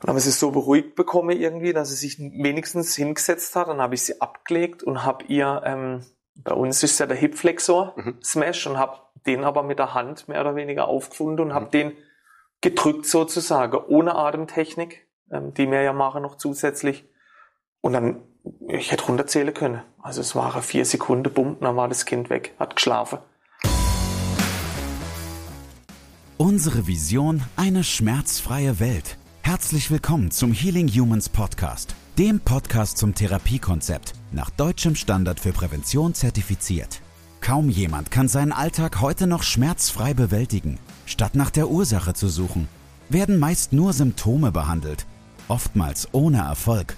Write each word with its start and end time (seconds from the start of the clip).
dann 0.00 0.08
habe 0.08 0.18
ich 0.18 0.24
sie 0.24 0.30
so 0.30 0.50
beruhigt 0.50 0.94
bekommen 0.94 1.38
irgendwie, 1.38 1.74
dass 1.74 1.90
sie 1.90 1.96
sich 1.96 2.18
wenigstens 2.18 2.96
hingesetzt 2.96 3.54
hat. 3.54 3.68
Dann 3.68 3.82
habe 3.82 3.94
ich 3.94 4.02
sie 4.02 4.20
abgelegt 4.20 4.82
und 4.82 5.04
habe 5.04 5.24
ihr, 5.26 5.62
ähm, 5.64 6.00
bei 6.34 6.54
uns 6.54 6.82
ist 6.82 6.98
ja 6.98 7.06
der 7.06 7.18
Hipflexor 7.18 7.92
mhm. 7.96 8.18
Smash 8.24 8.66
und 8.66 8.78
habe 8.78 8.96
den 9.26 9.44
aber 9.44 9.62
mit 9.62 9.78
der 9.78 9.92
Hand 9.92 10.26
mehr 10.26 10.40
oder 10.40 10.56
weniger 10.56 10.88
aufgefunden 10.88 11.40
und 11.40 11.48
mhm. 11.48 11.54
habe 11.54 11.70
den 11.70 11.92
gedrückt 12.62 13.06
sozusagen, 13.06 13.76
ohne 13.88 14.14
Atemtechnik, 14.14 15.06
ähm, 15.30 15.52
die 15.52 15.70
wir 15.70 15.82
ja 15.82 15.92
machen 15.92 16.22
noch 16.22 16.36
zusätzlich. 16.36 17.06
Und 17.82 17.92
dann, 17.92 18.22
ich 18.68 18.92
hätte 18.92 19.04
runterzählen 19.04 19.52
können. 19.52 19.82
Also 20.02 20.22
es 20.22 20.34
waren 20.34 20.62
vier 20.62 20.86
Sekunden, 20.86 21.30
bumm, 21.32 21.58
dann 21.60 21.76
war 21.76 21.88
das 21.88 22.06
Kind 22.06 22.30
weg, 22.30 22.54
hat 22.58 22.76
geschlafen. 22.76 23.18
Unsere 26.38 26.86
Vision, 26.86 27.42
eine 27.56 27.84
schmerzfreie 27.84 28.80
Welt. 28.80 29.18
Herzlich 29.50 29.90
willkommen 29.90 30.30
zum 30.30 30.52
Healing 30.52 30.86
Humans 30.86 31.28
Podcast, 31.28 31.96
dem 32.16 32.38
Podcast 32.38 32.98
zum 32.98 33.16
Therapiekonzept, 33.16 34.12
nach 34.30 34.48
deutschem 34.48 34.94
Standard 34.94 35.40
für 35.40 35.50
Prävention 35.50 36.14
zertifiziert. 36.14 37.00
Kaum 37.40 37.68
jemand 37.68 38.12
kann 38.12 38.28
seinen 38.28 38.52
Alltag 38.52 39.00
heute 39.00 39.26
noch 39.26 39.42
schmerzfrei 39.42 40.14
bewältigen. 40.14 40.78
Statt 41.04 41.34
nach 41.34 41.50
der 41.50 41.68
Ursache 41.68 42.14
zu 42.14 42.28
suchen, 42.28 42.68
werden 43.08 43.40
meist 43.40 43.72
nur 43.72 43.92
Symptome 43.92 44.52
behandelt, 44.52 45.04
oftmals 45.48 46.06
ohne 46.12 46.38
Erfolg. 46.42 46.94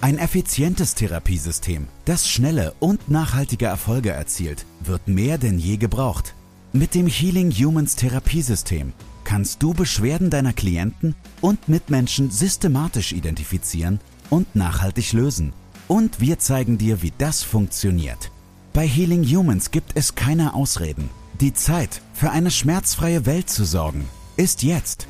Ein 0.00 0.18
effizientes 0.18 0.96
Therapiesystem, 0.96 1.86
das 2.04 2.28
schnelle 2.28 2.74
und 2.80 3.08
nachhaltige 3.08 3.66
Erfolge 3.66 4.10
erzielt, 4.10 4.66
wird 4.80 5.06
mehr 5.06 5.38
denn 5.38 5.60
je 5.60 5.76
gebraucht. 5.76 6.34
Mit 6.72 6.96
dem 6.96 7.06
Healing 7.06 7.52
Humans 7.52 7.94
Therapiesystem 7.94 8.92
kannst 9.26 9.62
du 9.62 9.74
Beschwerden 9.74 10.30
deiner 10.30 10.52
Klienten 10.52 11.16
und 11.40 11.68
Mitmenschen 11.68 12.30
systematisch 12.30 13.12
identifizieren 13.12 14.00
und 14.30 14.54
nachhaltig 14.54 15.12
lösen. 15.12 15.52
Und 15.88 16.20
wir 16.20 16.38
zeigen 16.38 16.78
dir, 16.78 17.02
wie 17.02 17.12
das 17.18 17.42
funktioniert. 17.42 18.30
Bei 18.72 18.86
Healing 18.86 19.24
Humans 19.24 19.72
gibt 19.72 19.92
es 19.96 20.14
keine 20.14 20.54
Ausreden. 20.54 21.10
Die 21.40 21.52
Zeit, 21.52 22.00
für 22.14 22.30
eine 22.30 22.50
schmerzfreie 22.50 23.26
Welt 23.26 23.50
zu 23.50 23.64
sorgen, 23.64 24.08
ist 24.36 24.62
jetzt. 24.62 25.08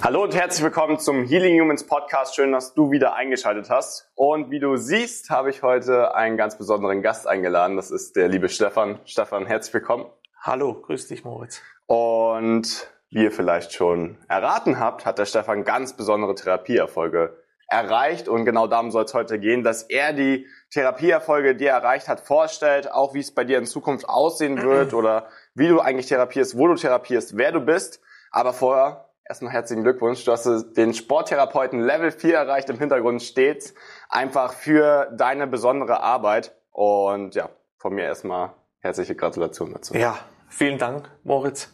Hallo 0.00 0.22
und 0.22 0.36
herzlich 0.36 0.62
willkommen 0.62 1.00
zum 1.00 1.24
Healing 1.24 1.60
Humans 1.60 1.84
Podcast. 1.84 2.36
Schön, 2.36 2.52
dass 2.52 2.72
du 2.74 2.92
wieder 2.92 3.16
eingeschaltet 3.16 3.68
hast. 3.68 4.08
Und 4.14 4.52
wie 4.52 4.60
du 4.60 4.76
siehst, 4.76 5.30
habe 5.30 5.50
ich 5.50 5.62
heute 5.62 6.14
einen 6.14 6.36
ganz 6.36 6.56
besonderen 6.56 7.02
Gast 7.02 7.26
eingeladen. 7.26 7.74
Das 7.74 7.90
ist 7.90 8.14
der 8.14 8.28
liebe 8.28 8.48
Stefan. 8.48 9.00
Stefan, 9.04 9.46
herzlich 9.46 9.74
willkommen. 9.74 10.06
Hallo, 10.46 10.74
grüß 10.74 11.08
dich, 11.08 11.24
Moritz. 11.24 11.60
Und 11.86 12.88
wie 13.10 13.24
ihr 13.24 13.32
vielleicht 13.32 13.72
schon 13.72 14.16
erraten 14.28 14.78
habt, 14.78 15.04
hat 15.04 15.18
der 15.18 15.24
Stefan 15.24 15.64
ganz 15.64 15.96
besondere 15.96 16.36
Therapieerfolge 16.36 17.36
erreicht. 17.66 18.28
Und 18.28 18.44
genau 18.44 18.68
darum 18.68 18.92
soll 18.92 19.06
es 19.06 19.12
heute 19.12 19.40
gehen, 19.40 19.64
dass 19.64 19.82
er 19.82 20.12
die 20.12 20.46
Therapieerfolge, 20.70 21.56
die 21.56 21.66
er 21.66 21.78
erreicht 21.78 22.06
hat, 22.06 22.20
vorstellt, 22.20 22.92
auch 22.92 23.12
wie 23.12 23.18
es 23.18 23.34
bei 23.34 23.42
dir 23.42 23.58
in 23.58 23.66
Zukunft 23.66 24.08
aussehen 24.08 24.62
wird 24.62 24.94
oder 24.94 25.26
wie 25.54 25.66
du 25.66 25.80
eigentlich 25.80 26.06
therapierst, 26.06 26.56
wo 26.56 26.68
du 26.68 26.76
therapierst, 26.76 27.36
wer 27.36 27.50
du 27.50 27.58
bist. 27.60 28.00
Aber 28.30 28.52
vorher 28.52 29.02
Erstmal 29.28 29.50
herzlichen 29.50 29.82
Glückwunsch. 29.82 30.24
Du 30.24 30.30
hast 30.30 30.46
den 30.76 30.94
Sporttherapeuten 30.94 31.80
Level 31.80 32.12
4 32.12 32.36
erreicht. 32.36 32.70
Im 32.70 32.78
Hintergrund 32.78 33.20
steht 33.20 33.74
einfach 34.08 34.52
für 34.52 35.10
deine 35.16 35.48
besondere 35.48 36.00
Arbeit. 36.00 36.54
Und 36.70 37.34
ja, 37.34 37.48
von 37.76 37.92
mir 37.92 38.04
erstmal 38.04 38.52
herzliche 38.78 39.16
Gratulation 39.16 39.72
dazu. 39.72 39.96
Ja, 39.96 40.16
vielen 40.48 40.78
Dank, 40.78 41.10
Moritz. 41.24 41.72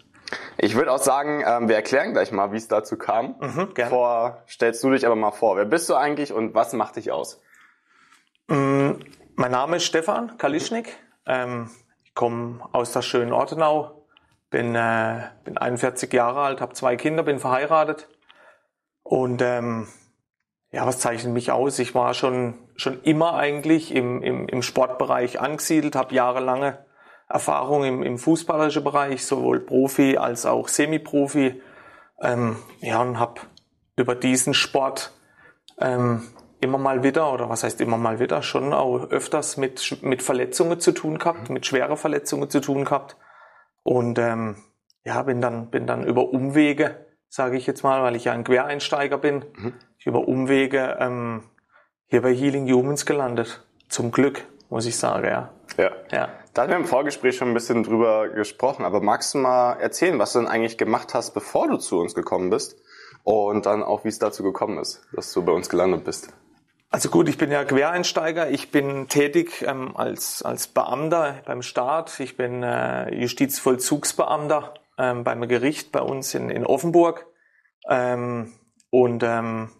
Ich 0.57 0.75
würde 0.75 0.93
auch 0.93 0.99
sagen, 0.99 1.43
ähm, 1.47 1.69
wir 1.69 1.77
erklären 1.77 2.13
gleich 2.13 2.33
mal, 2.33 2.53
wie 2.53 2.57
es 2.57 2.69
dazu 2.69 2.97
kam. 2.97 3.37
Mhm, 3.41 3.75
gerne. 3.75 3.91
Vor, 3.91 4.43
stellst 4.49 4.83
du 4.83 4.91
dich 4.91 5.07
aber 5.07 5.17
mal 5.17 5.31
vor. 5.31 5.57
Wer 5.57 5.65
bist 5.65 5.89
du 5.89 5.95
eigentlich 5.95 6.33
und 6.33 6.55
was 6.55 6.73
macht 6.73 6.97
dich 6.97 7.11
aus? 7.11 7.41
Mm, 8.49 8.93
mein 9.35 9.51
Name 9.51 9.77
ist 9.77 9.85
Stefan 9.85 10.37
Kalischnik. 10.39 10.97
Ähm, 11.27 11.71
ich 12.05 12.15
komme 12.15 12.61
aus 12.73 12.93
der 12.93 13.03
schönen 13.03 13.33
Ortenau, 13.33 14.07
bin, 14.51 14.75
äh, 14.75 15.23
bin 15.45 15.59
41 15.59 16.13
Jahre 16.13 16.41
alt, 16.41 16.61
habe 16.61 16.75
zwei 16.75 16.97
Kinder, 16.97 17.23
bin 17.23 17.39
verheiratet. 17.39 18.09
Und 19.03 19.43
ähm, 19.43 19.89
ja, 20.71 20.87
was 20.87 20.99
zeichnet 20.99 21.35
mich 21.35 21.51
aus? 21.51 21.79
Ich 21.79 21.95
war 21.95 22.15
schon, 22.15 22.55
schon 22.77 23.03
immer 23.03 23.35
eigentlich 23.35 23.95
im, 23.95 24.23
im, 24.23 24.49
im 24.49 24.63
Sportbereich 24.63 25.41
angesiedelt, 25.41 25.97
habe 25.97 26.15
jahrelange 26.15 26.85
Erfahrung 27.33 27.85
im, 27.85 28.03
im 28.03 28.19
fußballerischen 28.19 28.85
Bereich, 28.85 29.25
sowohl 29.25 29.61
Profi 29.61 30.19
als 30.19 30.45
auch 30.45 30.69
Semi-Profi. 30.69 31.63
Ähm, 32.21 32.57
ja, 32.81 33.01
und 33.01 33.19
habe 33.19 33.41
über 33.97 34.15
diesen 34.15 34.55
Sport 34.55 35.13
ähm, 35.79 36.23
immer 36.61 36.79
mal 36.79 37.03
wieder, 37.03 37.33
oder 37.33 37.49
was 37.49 37.65
heißt 37.65 37.81
immer 37.81 37.97
mal 37.97 38.21
wieder, 38.21 38.43
schon 38.43 38.73
auch 38.73 39.11
öfters 39.11 39.57
mit, 39.57 40.03
mit 40.03 40.23
Verletzungen 40.23 40.79
zu 40.79 40.93
tun 40.93 41.19
gehabt, 41.19 41.51
mit 41.51 41.67
schweren 41.67 41.97
Verletzungen 41.97 42.51
zu 42.51 42.61
tun 42.61 42.85
gehabt. 42.85 43.17
Und 43.83 44.19
ähm, 44.19 44.57
ja, 45.05 45.23
bin 45.23 45.41
dann, 45.41 45.71
bin 45.71 45.87
dann 45.87 46.05
über 46.05 46.29
Umwege, 46.33 47.07
sage 47.29 47.57
ich 47.57 47.67
jetzt 47.67 47.83
mal, 47.83 48.03
weil 48.03 48.15
ich 48.15 48.25
ja 48.25 48.33
ein 48.33 48.45
Quereinsteiger 48.45 49.19
bin, 49.19 49.45
mhm. 49.57 49.75
über 50.05 50.29
Umwege 50.29 50.97
ähm, 51.01 51.43
hier 52.07 52.23
bei 52.23 52.35
Healing 52.35 52.71
Humans 52.71 53.07
gelandet. 53.07 53.67
Zum 53.89 54.13
Glück, 54.13 54.45
muss 54.69 54.87
ich 54.87 54.97
sagen, 54.97 55.27
ja. 55.27 55.51
Ja. 55.77 55.91
ja. 56.11 56.29
Da 56.55 56.63
hatten 56.63 56.71
wir 56.71 56.79
im 56.79 56.85
Vorgespräch 56.85 57.37
schon 57.37 57.49
ein 57.49 57.55
bisschen 57.55 57.83
drüber 57.83 58.29
gesprochen, 58.29 58.85
aber 58.85 59.01
magst 59.01 59.35
du 59.35 59.39
mal 59.39 59.75
erzählen, 59.75 60.19
was 60.19 60.33
du 60.33 60.41
denn 60.41 60.49
eigentlich 60.49 60.79
gemacht 60.79 61.15
hast, 61.15 61.33
bevor 61.33 61.69
du 61.69 61.77
zu 61.77 61.99
uns 61.99 62.15
gekommen 62.15 62.51
bist? 62.51 62.77
Und 63.25 63.67
dann 63.67 63.83
auch, 63.83 64.05
wie 64.05 64.09
es 64.09 64.19
dazu 64.19 64.43
gekommen 64.43 64.79
ist, 64.79 65.07
dass 65.13 65.33
du 65.33 65.45
bei 65.45 65.53
uns 65.53 65.69
gelandet 65.69 66.05
bist. 66.05 66.33
Also 66.91 67.09
gut, 67.09 67.29
ich 67.29 67.39
bin 67.39 67.51
ja 67.51 67.65
Quereinsteiger. 67.65 68.51
Ich 68.51 68.71
bin 68.71 69.09
tätig 69.09 69.65
ähm, 69.67 69.97
als, 69.97 70.43
als 70.43 70.67
Beamter 70.67 71.37
beim 71.47 71.63
Staat. 71.63 72.21
Ich 72.21 72.37
bin 72.37 72.63
äh, 72.63 73.15
Justizvollzugsbeamter 73.15 74.75
ähm, 74.99 75.25
beim 75.25 75.49
Gericht 75.49 75.91
bei 75.91 76.01
uns 76.01 76.35
in, 76.35 76.51
in 76.51 76.67
Offenburg. 76.67 77.27
Ähm, 77.89 78.53
und 78.91 79.23
ähm, 79.23 79.71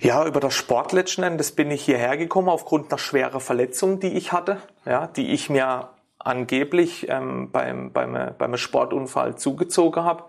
ja, 0.00 0.26
über 0.26 0.40
das 0.40 0.54
Sport 0.54 0.92
letzten 0.92 1.22
Endes 1.22 1.52
bin 1.52 1.70
ich 1.70 1.84
hierher 1.84 2.16
gekommen 2.16 2.48
aufgrund 2.48 2.90
einer 2.90 2.98
schweren 2.98 3.40
Verletzung, 3.40 4.00
die 4.00 4.14
ich 4.16 4.32
hatte, 4.32 4.56
ja, 4.86 5.06
die 5.06 5.32
ich 5.32 5.50
mir 5.50 5.90
angeblich 6.18 7.08
ähm, 7.08 7.50
beim, 7.50 7.92
beim, 7.92 8.34
beim 8.36 8.56
Sportunfall 8.56 9.36
zugezogen 9.36 10.02
habe. 10.04 10.24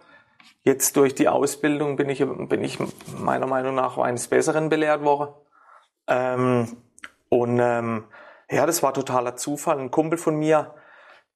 Jetzt 0.64 0.98
durch 0.98 1.16
die 1.16 1.28
Ausbildung 1.28 1.96
bin 1.96 2.10
ich, 2.10 2.20
bin 2.20 2.64
ich 2.64 2.78
meiner 3.18 3.48
Meinung 3.48 3.74
nach 3.74 3.98
eines 3.98 4.28
Besseren 4.28 4.70
belehrt 4.70 5.04
worden. 5.04 5.34
Ähm, 6.08 6.78
und 7.30 7.60
ähm, 7.60 8.04
ja, 8.50 8.66
das 8.66 8.84
war 8.84 8.94
totaler 8.94 9.38
Zufall. 9.38 9.80
Ein 9.80 9.90
Kumpel 9.90 10.18
von 10.18 10.36
mir, 10.36 10.76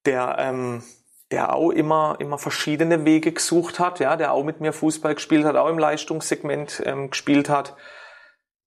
der, 0.05 0.35
ähm, 0.39 0.83
der 1.31 1.55
auch 1.55 1.71
immer, 1.71 2.17
immer 2.19 2.37
verschiedene 2.37 3.05
Wege 3.05 3.31
gesucht 3.31 3.79
hat, 3.79 3.99
ja, 3.99 4.17
der 4.17 4.33
auch 4.33 4.43
mit 4.43 4.59
mir 4.59 4.73
Fußball 4.73 5.15
gespielt 5.15 5.45
hat, 5.45 5.55
auch 5.55 5.69
im 5.69 5.79
Leistungssegment 5.79 6.83
ähm, 6.85 7.09
gespielt 7.09 7.49
hat, 7.49 7.75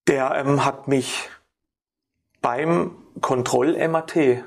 der 0.09 0.35
ähm, 0.37 0.65
hat 0.65 0.89
mich 0.89 1.29
beim 2.41 2.97
Kontroll-MAT 3.21 4.45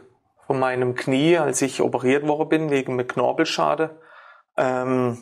von 0.47 0.59
meinem 0.59 0.95
Knie, 0.95 1.37
als 1.37 1.61
ich 1.61 1.81
operiert 1.81 2.27
worden 2.27 2.49
bin 2.49 2.69
wegen 2.71 2.93
einem 2.93 3.07
Knorpelschade, 3.07 4.01
ähm, 4.57 5.19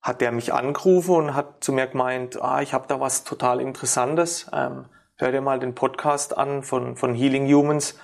hat 0.00 0.20
der 0.20 0.32
mich 0.32 0.52
angerufen 0.52 1.14
und 1.14 1.34
hat 1.34 1.62
zu 1.64 1.72
mir 1.72 1.86
gemeint, 1.88 2.40
ah, 2.40 2.62
ich 2.62 2.72
habe 2.74 2.86
da 2.88 3.00
was 3.00 3.24
total 3.24 3.60
Interessantes. 3.60 4.48
Ähm, 4.52 4.86
hör 5.16 5.32
dir 5.32 5.40
mal 5.40 5.58
den 5.58 5.74
Podcast 5.74 6.36
an 6.36 6.62
von, 6.62 6.96
von 6.96 7.14
Healing 7.14 7.52
Humans. 7.52 7.98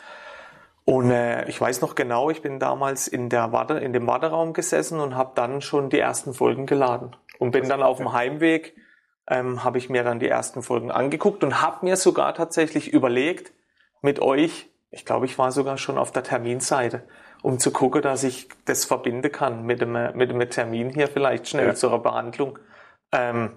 Und 0.84 1.10
äh, 1.10 1.46
ich 1.48 1.60
weiß 1.60 1.80
noch 1.80 1.94
genau, 1.94 2.30
ich 2.30 2.42
bin 2.42 2.58
damals 2.58 3.08
in, 3.08 3.28
der 3.28 3.52
Warte, 3.52 3.74
in 3.74 3.92
dem 3.92 4.06
Warteraum 4.06 4.52
gesessen 4.52 5.00
und 5.00 5.16
habe 5.16 5.32
dann 5.34 5.60
schon 5.60 5.90
die 5.90 5.98
ersten 5.98 6.34
Folgen 6.34 6.66
geladen. 6.66 7.14
Und 7.38 7.50
bin 7.50 7.68
dann 7.68 7.82
auf 7.82 7.98
dem 7.98 8.12
Heimweg, 8.12 8.74
ähm, 9.28 9.64
habe 9.64 9.78
ich 9.78 9.90
mir 9.90 10.04
dann 10.04 10.20
die 10.20 10.28
ersten 10.28 10.62
Folgen 10.62 10.90
angeguckt 10.90 11.44
und 11.44 11.60
habe 11.60 11.84
mir 11.84 11.96
sogar 11.96 12.34
tatsächlich 12.34 12.92
überlegt, 12.92 13.52
mit 14.00 14.20
euch, 14.20 14.70
ich 14.90 15.04
glaube, 15.04 15.26
ich 15.26 15.38
war 15.38 15.52
sogar 15.52 15.76
schon 15.76 15.98
auf 15.98 16.12
der 16.12 16.22
Terminseite, 16.22 17.02
um 17.42 17.58
zu 17.58 17.70
gucken, 17.70 18.02
dass 18.02 18.24
ich 18.24 18.48
das 18.64 18.84
verbinden 18.84 19.30
kann 19.30 19.64
mit 19.64 19.80
dem, 19.80 19.92
mit 20.14 20.30
dem 20.30 20.50
Termin 20.50 20.90
hier 20.90 21.08
vielleicht 21.08 21.48
schnell 21.48 21.68
ja. 21.68 21.74
zur 21.74 22.02
Behandlung. 22.02 22.58
Ähm, 23.12 23.52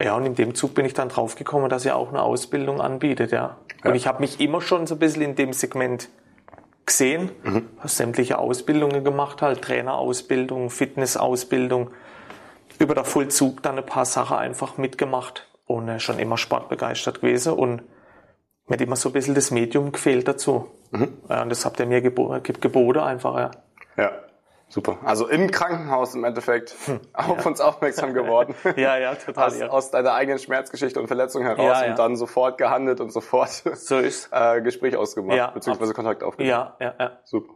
ja, 0.00 0.14
und 0.16 0.26
in 0.26 0.34
dem 0.34 0.54
Zug 0.54 0.74
bin 0.74 0.84
ich 0.84 0.94
dann 0.94 1.08
draufgekommen, 1.08 1.68
dass 1.68 1.84
ihr 1.84 1.96
auch 1.96 2.08
eine 2.08 2.22
Ausbildung 2.22 2.80
anbietet, 2.80 3.32
ja. 3.32 3.58
ja. 3.82 3.90
Und 3.90 3.96
ich 3.96 4.06
habe 4.06 4.20
mich 4.20 4.40
immer 4.40 4.60
schon 4.60 4.86
so 4.86 4.94
ein 4.94 4.98
bisschen 4.98 5.22
in 5.22 5.34
dem 5.34 5.52
Segment 5.52 6.08
gesehen, 6.86 7.30
mhm. 7.42 7.68
sämtliche 7.84 8.38
Ausbildungen 8.38 9.04
gemacht, 9.04 9.42
halt 9.42 9.62
Trainerausbildung, 9.62 10.70
Fitnessausbildung, 10.70 11.90
über 12.78 12.94
der 12.94 13.04
Vollzug 13.04 13.62
dann 13.62 13.78
ein 13.78 13.86
paar 13.86 14.04
Sachen 14.04 14.36
einfach 14.36 14.78
mitgemacht 14.78 15.48
und 15.66 16.00
schon 16.00 16.18
immer 16.18 16.38
sportbegeistert 16.38 17.20
gewesen 17.20 17.52
und 17.52 17.82
mir 18.66 18.74
hat 18.74 18.80
immer 18.80 18.96
so 18.96 19.08
ein 19.10 19.12
bisschen 19.12 19.34
das 19.34 19.50
Medium 19.50 19.92
gefehlt 19.92 20.28
dazu. 20.28 20.70
Mhm. 20.90 21.18
Und 21.28 21.48
das 21.50 21.64
habt 21.64 21.80
ihr 21.80 21.86
mir 21.86 22.02
gebo 22.02 22.38
geboten 22.42 23.00
einfach, 23.00 23.36
ja. 23.36 23.50
Ja. 23.96 24.12
Super. 24.70 24.98
Also 25.02 25.26
im 25.28 25.50
Krankenhaus 25.50 26.14
im 26.14 26.24
Endeffekt 26.24 26.74
hm. 26.84 27.00
auf 27.14 27.38
ja. 27.38 27.46
uns 27.46 27.60
aufmerksam 27.60 28.12
geworden. 28.12 28.54
ja, 28.76 28.98
ja, 28.98 29.14
total. 29.14 29.46
Aus, 29.46 29.58
ja. 29.58 29.68
aus 29.68 29.90
deiner 29.90 30.12
eigenen 30.12 30.38
Schmerzgeschichte 30.38 31.00
und 31.00 31.06
Verletzung 31.06 31.42
heraus 31.42 31.80
ja, 31.80 31.90
und 31.90 31.98
dann 31.98 32.16
sofort 32.16 32.58
gehandelt 32.58 33.00
und 33.00 33.10
sofort 33.10 33.48
so 33.48 33.98
ist. 33.98 34.28
äh, 34.32 34.60
Gespräch 34.60 34.94
ausgemacht, 34.94 35.54
beziehungsweise 35.54 35.94
Kontakt 35.94 36.22
aufgenommen. 36.22 36.50
Ja, 36.50 36.76
ja, 36.80 36.94
ja. 37.00 37.18
Super. 37.24 37.54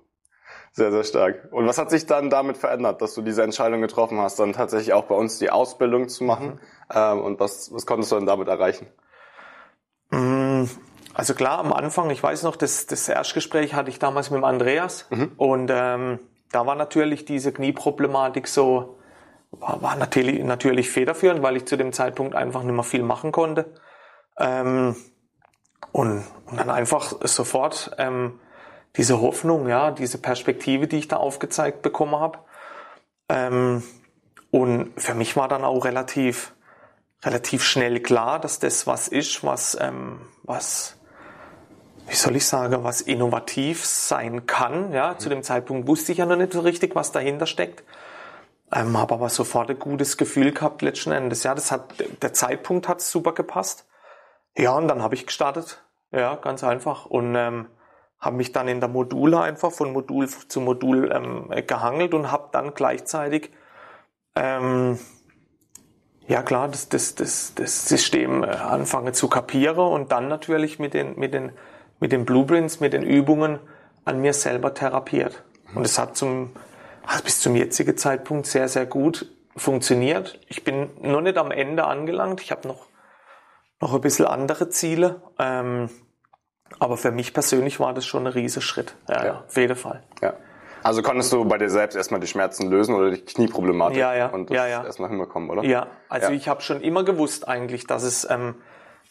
Sehr, 0.75 0.91
sehr 0.91 1.05
stark. 1.05 1.49
Und 1.51 1.67
was 1.67 1.77
hat 1.77 1.91
sich 1.91 2.07
dann 2.07 2.31
damit 2.31 2.57
verändert, 2.57 3.03
dass 3.03 3.13
du 3.15 3.21
diese 3.21 3.43
Entscheidung 3.43 3.83
getroffen 3.83 4.19
hast, 4.19 4.39
dann 4.39 4.55
tatsächlich 4.55 4.95
auch 4.95 5.05
bei 5.05 5.15
uns 5.15 5.39
die 5.39 5.51
Ausbildung 5.51 6.09
zu 6.09 6.25
machen? 6.25 6.55
Mhm. 6.55 6.59
Ähm, 6.95 7.21
und 7.21 7.41
was, 7.41 7.73
was 7.75 7.85
konntest 7.85 8.11
du 8.11 8.17
dann 8.17 8.27
damit 8.27 8.49
erreichen? 8.49 8.87
Mm, 10.09 10.65
also 11.13 11.35
klar, 11.35 11.59
am 11.59 11.75
Anfang, 11.75 12.09
ich 12.09 12.23
weiß 12.23 12.43
noch, 12.45 12.57
das, 12.57 12.87
das 12.87 13.07
Erstgespräch 13.07 13.75
hatte 13.75 13.91
ich 13.91 13.99
damals 13.99 14.31
mit 14.31 14.39
dem 14.39 14.45
Andreas 14.45 15.07
mhm. 15.11 15.33
und 15.37 15.71
ähm, 15.71 16.19
da 16.53 16.67
war 16.67 16.75
natürlich 16.75 17.27
diese 17.27 17.53
Knieproblematik 17.53 18.49
so, 18.49 18.99
war, 19.51 19.83
war 19.83 19.97
natürlich, 19.97 20.43
natürlich 20.43 20.91
federführend, 20.91 21.43
weil 21.43 21.57
ich 21.57 21.67
zu 21.67 21.77
dem 21.77 21.93
Zeitpunkt 21.93 22.35
einfach 22.35 22.63
nicht 22.63 22.75
mehr 22.75 22.83
viel 22.83 23.03
machen 23.03 23.31
konnte. 23.31 23.75
Ähm, 24.39 24.97
und, 25.93 26.25
und 26.47 26.57
dann 26.59 26.71
einfach 26.71 27.13
sofort 27.25 27.95
ähm, 27.99 28.39
diese 28.97 29.21
Hoffnung, 29.21 29.69
ja, 29.69 29.91
diese 29.91 30.19
Perspektive, 30.19 30.87
die 30.87 30.99
ich 30.99 31.09
da 31.09 31.17
aufgezeigt 31.17 31.83
bekommen 31.83 32.17
habe. 32.17 32.39
Ähm, 33.29 33.83
und 34.51 34.93
für 35.01 35.15
mich 35.15 35.37
war 35.37 35.49
dann 35.49 35.65
auch 35.65 35.85
relativ, 35.85 36.53
relativ 37.25 37.65
schnell 37.65 38.01
klar, 38.01 38.39
dass 38.39 38.59
das 38.59 38.87
was 38.87 39.09
ist, 39.09 39.45
was, 39.45 39.79
ähm, 39.81 40.21
was, 40.43 40.99
wie 42.07 42.15
soll 42.15 42.37
ich 42.37 42.47
sagen, 42.47 42.85
was 42.85 43.01
innovativ 43.01 43.87
sein 43.87 44.47
kann. 44.47 44.93
Ja, 44.93 45.17
zu 45.17 45.31
dem 45.31 45.43
Zeitpunkt 45.43 45.89
wusste 45.89 46.13
ich 46.13 46.19
ja 46.19 46.27
noch 46.27 46.37
nicht 46.37 46.53
so 46.53 46.61
richtig, 46.61 46.95
was 46.95 47.13
dahinter 47.13 47.47
steckt. 47.47 47.83
Ähm, 48.75 48.97
habe 48.99 49.15
aber 49.15 49.29
sofort 49.29 49.71
ein 49.71 49.79
gutes 49.79 50.17
Gefühl 50.17 50.53
gehabt 50.53 50.83
letzten 50.83 51.13
Endes. 51.13 51.43
Ja, 51.43 51.55
das 51.55 51.71
hat, 51.71 51.95
der 52.23 52.33
Zeitpunkt 52.33 52.89
hat 52.89 53.01
super 53.01 53.33
gepasst. 53.33 53.87
Ja, 54.57 54.77
und 54.77 54.89
dann 54.89 55.03
habe 55.03 55.15
ich 55.15 55.27
gestartet. 55.27 55.83
Ja, 56.11 56.37
ganz 56.37 56.63
einfach. 56.63 57.07
Und 57.07 57.35
ähm, 57.35 57.67
habe 58.23 58.37
mich 58.37 58.53
dann 58.53 58.69
in 58.69 58.79
der 58.81 58.89
Module 58.89 59.41
einfach 59.41 59.73
von 59.73 59.93
Modul 59.93 60.29
zu 60.29 60.61
Modul 60.61 61.11
ähm, 61.13 61.51
gehangelt 61.67 62.15
und 62.15 62.31
habe 62.31 62.49
dann 62.53 62.73
gleichzeitig 62.73 63.51
ähm, 64.37 64.99
ja 66.29 66.43
klar 66.43 66.69
das, 66.69 66.89
das, 66.89 67.17
das, 67.17 67.55
das 67.57 67.89
System 67.89 68.45
äh, 68.45 68.47
anfangen 68.47 69.13
zu 69.13 69.29
kapieren 69.29 69.93
und 69.93 70.13
dann 70.13 70.29
natürlich 70.29 70.79
mit 70.79 70.95
den, 70.95 71.19
mit, 71.19 71.35
den, 71.35 71.51
mit 71.99 72.13
den 72.13 72.25
Blueprints, 72.25 72.79
mit 72.79 72.93
den 72.93 73.03
Übungen 73.03 73.59
an 74.05 74.21
mir 74.21 74.33
selber 74.33 74.73
therapiert. 74.73 75.43
Und 75.75 75.85
es 75.85 75.99
hat 75.99 76.17
zum, 76.17 76.53
hat 77.05 77.25
bis 77.25 77.41
zum 77.41 77.57
jetzigen 77.57 77.97
Zeitpunkt 77.97 78.47
sehr, 78.47 78.69
sehr 78.69 78.87
gut 78.87 79.33
funktioniert. 79.57 80.39
Ich 80.47 80.63
bin 80.63 80.91
noch 81.01 81.21
nicht 81.23 81.39
am 81.39 81.51
Ende 81.51 81.85
angelangt. 81.87 82.41
Ich 82.41 82.53
habe 82.53 82.69
noch, 82.69 82.87
noch 83.81 83.95
ein 83.95 84.01
bisschen 84.01 84.27
andere 84.27 84.69
Ziele. 84.69 85.23
Ähm, 85.41 85.89
aber 86.79 86.97
für 86.97 87.11
mich 87.11 87.33
persönlich 87.33 87.81
war 87.81 87.95
das 87.95 88.07
schon 88.07 88.27
ein 88.27 88.33
Riesenschritt. 88.33 88.95
Ja, 89.09 89.25
ja. 89.25 89.45
auf 89.47 89.57
jeden 89.57 89.77
Fall. 89.77 90.03
Ja. 90.21 90.35
Also 90.83 91.03
konntest 91.03 91.33
du 91.33 91.45
bei 91.45 91.59
dir 91.59 91.71
selbst 91.71 91.95
erstmal 91.95 92.21
die 92.21 92.27
Schmerzen 92.27 92.69
lösen 92.69 92.95
oder 92.95 93.11
die 93.13 93.21
Knieproblematik 93.21 93.99
ja, 93.99 94.15
ja. 94.15 94.27
und 94.27 94.51
das 94.51 94.57
ja, 94.57 94.67
ja. 94.67 94.85
erstmal 94.85 95.11
hinbekommen, 95.11 95.51
oder? 95.51 95.63
Ja, 95.65 95.87
also 96.09 96.31
ja. 96.31 96.35
ich 96.35 96.49
habe 96.49 96.61
schon 96.61 96.81
immer 96.81 97.05
gewusst 97.05 97.47
eigentlich, 97.47 97.87
dass 97.87 98.03
es 98.03 98.29
ähm, 98.29 98.57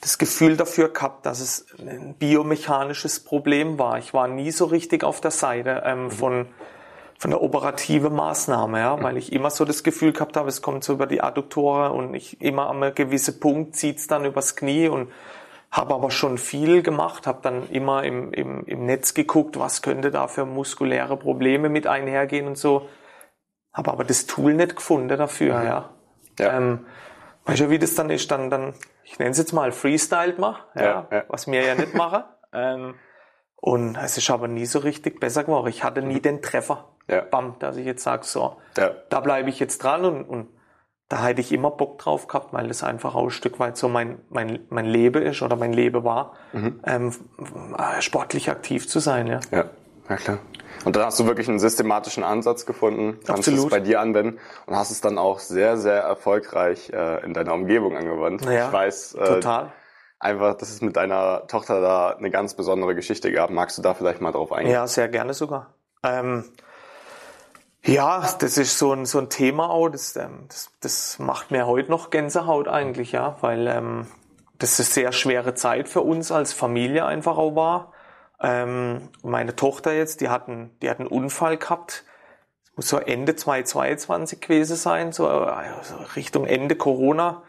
das 0.01 0.17
Gefühl 0.17 0.57
dafür 0.57 0.89
gehabt, 0.89 1.25
dass 1.25 1.39
es 1.39 1.65
ein 1.79 2.15
biomechanisches 2.15 3.21
Problem 3.21 3.79
war. 3.79 3.99
Ich 3.99 4.13
war 4.13 4.27
nie 4.27 4.51
so 4.51 4.65
richtig 4.65 5.03
auf 5.03 5.21
der 5.21 5.31
Seite 5.31 5.83
ähm, 5.85 6.05
mhm. 6.05 6.11
von 6.11 6.45
von 7.21 7.29
der 7.29 7.43
operativen 7.43 8.15
Maßnahme, 8.15 8.79
ja, 8.79 9.03
weil 9.03 9.15
ich 9.15 9.31
immer 9.31 9.51
so 9.51 9.63
das 9.63 9.83
Gefühl 9.83 10.11
gehabt 10.11 10.35
habe, 10.37 10.49
es 10.49 10.63
kommt 10.63 10.83
so 10.83 10.93
über 10.93 11.05
die 11.05 11.21
Adduktore 11.21 11.91
und 11.91 12.15
ich 12.15 12.41
immer 12.41 12.67
an 12.67 12.81
einem 12.81 12.95
gewissen 12.95 13.39
Punkt 13.39 13.75
zieht's 13.75 14.07
dann 14.07 14.25
übers 14.25 14.55
Knie 14.55 14.87
und 14.87 15.11
habe 15.71 15.93
aber 15.93 16.11
schon 16.11 16.37
viel 16.37 16.83
gemacht, 16.83 17.25
habe 17.25 17.39
dann 17.41 17.69
immer 17.69 18.03
im, 18.03 18.33
im, 18.33 18.65
im 18.65 18.85
Netz 18.85 19.13
geguckt, 19.13 19.57
was 19.57 19.81
könnte 19.81 20.11
da 20.11 20.27
für 20.27 20.45
muskuläre 20.45 21.15
Probleme 21.15 21.69
mit 21.69 21.87
einhergehen 21.87 22.45
und 22.45 22.57
so. 22.57 22.89
Habe 23.71 23.91
aber 23.91 24.03
das 24.03 24.27
Tool 24.27 24.53
nicht 24.53 24.75
gefunden 24.75 25.17
dafür, 25.17 25.59
mhm. 25.59 25.65
ja. 25.65 25.89
ja. 26.39 26.57
Ähm, 26.57 26.85
weißt 27.45 27.61
du, 27.61 27.69
wie 27.69 27.79
das 27.79 27.95
dann 27.95 28.09
ist, 28.09 28.29
dann, 28.31 28.49
dann 28.49 28.73
ich 29.03 29.17
nenne 29.17 29.31
es 29.31 29.37
jetzt 29.37 29.53
mal 29.53 29.71
Freestyle 29.71 30.35
mal, 30.37 30.57
ja, 30.75 30.83
ja, 30.83 31.07
ja. 31.09 31.23
was 31.29 31.47
mir 31.47 31.65
ja 31.65 31.75
nicht 31.75 31.93
mache. 31.93 32.25
ähm, 32.53 32.95
und 33.55 33.95
es 33.95 34.17
ist 34.17 34.29
aber 34.29 34.49
nie 34.49 34.65
so 34.65 34.79
richtig 34.79 35.19
besser 35.19 35.43
geworden. 35.43 35.67
Ich 35.67 35.83
hatte 35.85 36.01
nie 36.01 36.15
mhm. 36.15 36.21
den 36.21 36.41
Treffer, 36.41 36.89
ja. 37.07 37.21
bam, 37.21 37.55
dass 37.59 37.77
ich 37.77 37.85
jetzt 37.85 38.03
sage, 38.03 38.25
so, 38.25 38.57
ja. 38.77 38.91
da 39.09 39.21
bleibe 39.21 39.49
ich 39.49 39.59
jetzt 39.59 39.81
dran 39.83 40.03
und, 40.03 40.25
und 40.25 40.49
da 41.11 41.25
hätte 41.25 41.41
ich 41.41 41.51
immer 41.51 41.71
Bock 41.71 41.97
drauf 41.97 42.27
gehabt, 42.27 42.53
weil 42.53 42.69
das 42.69 42.83
einfach 42.83 43.15
auch 43.15 43.25
ein 43.25 43.31
Stück 43.31 43.59
weit 43.59 43.75
so 43.75 43.89
mein, 43.89 44.19
mein, 44.29 44.59
mein 44.69 44.85
Leben 44.85 45.21
ist 45.21 45.41
oder 45.41 45.57
mein 45.57 45.73
Leben 45.73 46.05
war, 46.05 46.35
mhm. 46.53 46.79
ähm, 46.85 47.13
sportlich 47.99 48.49
aktiv 48.49 48.87
zu 48.87 48.99
sein. 48.99 49.27
Ja. 49.27 49.41
ja, 49.51 49.65
ja 50.07 50.15
klar. 50.15 50.39
Und 50.85 50.95
dann 50.95 51.03
hast 51.03 51.19
du 51.19 51.25
wirklich 51.25 51.49
einen 51.49 51.59
systematischen 51.59 52.23
Ansatz 52.23 52.65
gefunden, 52.65 53.19
kannst 53.25 53.49
Absolut. 53.49 53.65
es 53.65 53.69
bei 53.69 53.81
dir 53.81 53.99
anwenden 53.99 54.39
und 54.67 54.75
hast 54.77 54.89
es 54.89 55.01
dann 55.01 55.17
auch 55.17 55.39
sehr, 55.39 55.75
sehr 55.75 56.01
erfolgreich 56.01 56.91
äh, 56.93 57.25
in 57.25 57.33
deiner 57.33 57.55
Umgebung 57.55 57.97
angewandt. 57.97 58.45
Ja, 58.45 58.67
ich 58.67 58.73
weiß 58.73 59.15
äh, 59.15 59.25
total. 59.25 59.73
einfach, 60.17 60.55
dass 60.55 60.69
es 60.69 60.81
mit 60.81 60.95
deiner 60.95 61.45
Tochter 61.47 61.81
da 61.81 62.11
eine 62.11 62.31
ganz 62.31 62.53
besondere 62.53 62.95
Geschichte 62.95 63.33
gab. 63.33 63.49
Magst 63.49 63.77
du 63.77 63.81
da 63.81 63.95
vielleicht 63.95 64.21
mal 64.21 64.31
drauf 64.31 64.53
eingehen? 64.53 64.71
Ja, 64.71 64.87
sehr 64.87 65.09
gerne 65.09 65.33
sogar. 65.33 65.73
Ähm, 66.03 66.45
ja, 67.83 68.27
das 68.39 68.57
ist 68.57 68.77
so 68.77 68.93
ein, 68.93 69.05
so 69.05 69.19
ein 69.19 69.29
Thema 69.29 69.69
auch, 69.69 69.89
das, 69.89 70.15
ähm, 70.15 70.45
das, 70.47 70.71
das 70.81 71.19
macht 71.19 71.51
mir 71.51 71.65
heute 71.65 71.89
noch 71.89 72.09
Gänsehaut 72.11 72.67
eigentlich, 72.67 73.11
ja, 73.11 73.37
weil 73.41 73.67
ähm, 73.67 74.07
das 74.59 74.79
eine 74.79 74.85
sehr 74.85 75.11
schwere 75.11 75.55
Zeit 75.55 75.89
für 75.89 76.01
uns 76.01 76.31
als 76.31 76.53
Familie 76.53 77.05
einfach 77.05 77.37
auch 77.37 77.55
war. 77.55 77.93
Ähm, 78.39 79.09
meine 79.23 79.55
Tochter 79.55 79.93
jetzt, 79.93 80.21
die 80.21 80.29
hat 80.29 80.47
einen, 80.47 80.77
die 80.81 80.89
hat 80.89 80.99
einen 80.99 81.07
Unfall 81.07 81.57
gehabt, 81.57 82.05
das 82.65 82.75
muss 82.75 82.89
so 82.89 82.97
Ende 82.97 83.35
2022 83.35 84.39
gewesen 84.39 84.75
sein, 84.75 85.11
so 85.11 85.27
also 85.27 85.95
Richtung 86.15 86.45
Ende 86.45 86.75
Corona. 86.75 87.41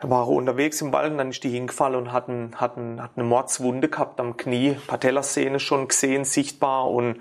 Da 0.00 0.08
war 0.08 0.26
er 0.26 0.28
unterwegs 0.28 0.80
im 0.80 0.92
Wald 0.92 1.10
und 1.10 1.18
dann 1.18 1.30
ist 1.30 1.42
die 1.42 1.50
hingefallen 1.50 1.96
und 1.96 2.12
hat, 2.12 2.28
einen, 2.28 2.60
hat, 2.60 2.76
einen, 2.76 3.02
hat 3.02 3.12
eine 3.16 3.24
Mordswunde 3.24 3.88
gehabt 3.88 4.20
am 4.20 4.36
Knie, 4.36 4.76
Patellasehne 4.86 5.58
schon 5.58 5.88
gesehen, 5.88 6.24
sichtbar 6.24 6.88
und 6.88 7.20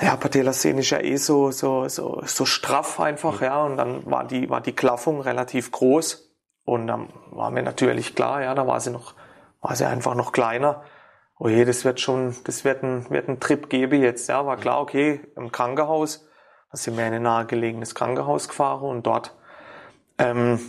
ja, 0.00 0.16
Patellasehne 0.16 0.80
ist 0.80 0.90
ja 0.90 1.00
eh 1.00 1.16
so, 1.16 1.50
so, 1.50 1.86
so, 1.88 2.22
so 2.24 2.46
straff 2.46 3.00
einfach, 3.00 3.42
ja, 3.42 3.62
und 3.62 3.76
dann 3.76 4.06
war 4.06 4.24
die, 4.24 4.48
war 4.48 4.60
die 4.60 4.72
Klaffung 4.72 5.20
relativ 5.20 5.70
groß. 5.70 6.26
Und 6.64 6.86
dann 6.86 7.08
war 7.30 7.50
mir 7.50 7.62
natürlich 7.62 8.14
klar, 8.14 8.42
ja, 8.42 8.54
da 8.54 8.66
war 8.66 8.80
sie 8.80 8.90
noch, 8.90 9.14
war 9.60 9.76
sie 9.76 9.86
einfach 9.86 10.14
noch 10.14 10.32
kleiner. 10.32 10.82
Oh 11.38 11.48
je, 11.48 11.64
das 11.64 11.84
wird 11.84 12.00
schon, 12.00 12.34
das 12.44 12.64
wird 12.64 12.82
ein, 12.82 13.08
wird 13.10 13.28
ein 13.28 13.40
Trip 13.40 13.68
geben 13.68 14.02
jetzt, 14.02 14.28
ja, 14.28 14.44
war 14.46 14.56
klar, 14.56 14.80
okay, 14.80 15.20
im 15.36 15.52
Krankenhaus, 15.52 16.26
da 16.70 16.76
sind 16.76 16.96
wir 16.96 17.06
in 17.06 17.14
ein 17.14 17.22
nahegelegenes 17.22 17.94
Krankenhaus 17.94 18.48
gefahren 18.48 18.88
und 18.88 19.06
dort, 19.06 19.34
ähm, 20.18 20.60